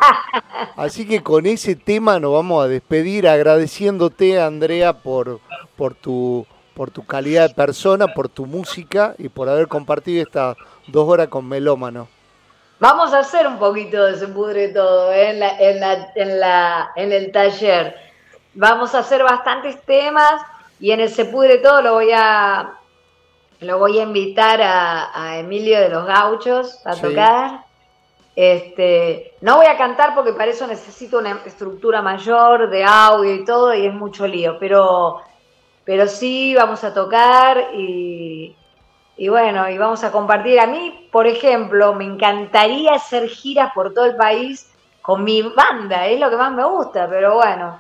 [0.75, 5.39] Así que con ese tema nos vamos a despedir agradeciéndote, Andrea, por,
[5.75, 10.55] por tu por tu calidad de persona, por tu música y por haber compartido estas
[10.87, 12.07] dos horas con Melómano.
[12.79, 15.31] Vamos a hacer un poquito de se pudre todo ¿eh?
[15.31, 17.95] en, la, en, la, en, la, en el taller.
[18.53, 20.41] Vamos a hacer bastantes temas
[20.79, 22.73] y en el se pudre todo lo voy a
[23.61, 27.01] lo voy a invitar a, a Emilio de los Gauchos a Sí.
[27.01, 27.61] tocar.
[28.35, 33.43] Este, no voy a cantar porque para eso necesito una estructura mayor de audio y
[33.43, 35.21] todo y es mucho lío, pero,
[35.83, 38.55] pero sí vamos a tocar y,
[39.17, 40.59] y bueno, y vamos a compartir.
[40.59, 44.71] A mí, por ejemplo, me encantaría hacer giras por todo el país
[45.01, 47.79] con mi banda, es lo que más me gusta, pero bueno,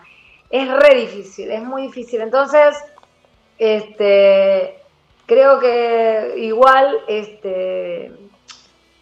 [0.49, 2.21] es re difícil, es muy difícil.
[2.21, 2.75] Entonces,
[3.59, 4.79] este,
[5.25, 8.11] creo que igual, este,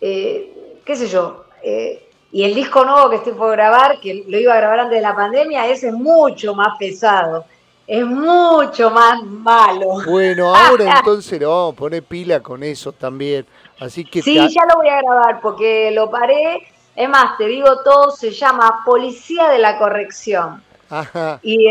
[0.02, 2.02] eh, qué sé yo, eh,
[2.32, 5.02] y el disco nuevo que estoy por grabar, que lo iba a grabar antes de
[5.02, 7.46] la pandemia, ese es mucho más pesado
[7.88, 10.02] es mucho más malo.
[10.08, 13.46] Bueno, ahora entonces le vamos a poner pila con eso también.
[13.80, 16.68] Así que sí, ya lo voy a grabar porque lo paré.
[16.96, 20.64] Es más, te digo todo, se llama Policía de la Corrección.
[20.90, 21.40] Ajá.
[21.44, 21.68] Y,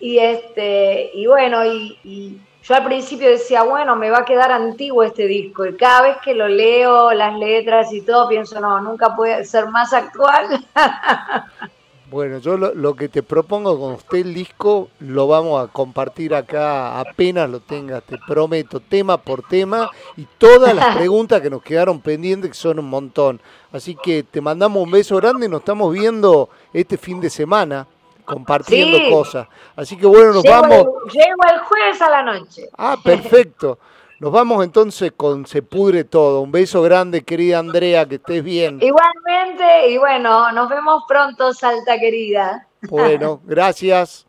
[0.00, 5.02] y este, y bueno, y, yo al principio decía, bueno, me va a quedar antiguo
[5.02, 5.66] este disco.
[5.66, 9.68] Y cada vez que lo leo, las letras y todo, pienso, no, nunca puede ser
[9.68, 10.64] más actual.
[12.14, 17.00] Bueno, yo lo, que te propongo con usted el disco lo vamos a compartir acá
[17.00, 22.00] apenas lo tengas, te prometo, tema por tema y todas las preguntas que nos quedaron
[22.00, 23.40] pendientes, que son un montón.
[23.72, 27.84] Así que te mandamos un beso grande y nos estamos viendo este fin de semana
[28.24, 29.48] compartiendo cosas.
[29.74, 30.86] Así que bueno, nos vamos.
[31.12, 32.68] llego el jueves a la noche.
[32.78, 33.80] Ah, perfecto.
[34.20, 36.40] Nos vamos entonces con Se Pudre Todo.
[36.40, 38.78] Un beso grande, querida Andrea, que estés bien.
[38.80, 42.66] Igualmente, y bueno, nos vemos pronto, Salta querida.
[42.82, 44.26] Bueno, gracias.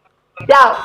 [0.47, 0.75] Chao.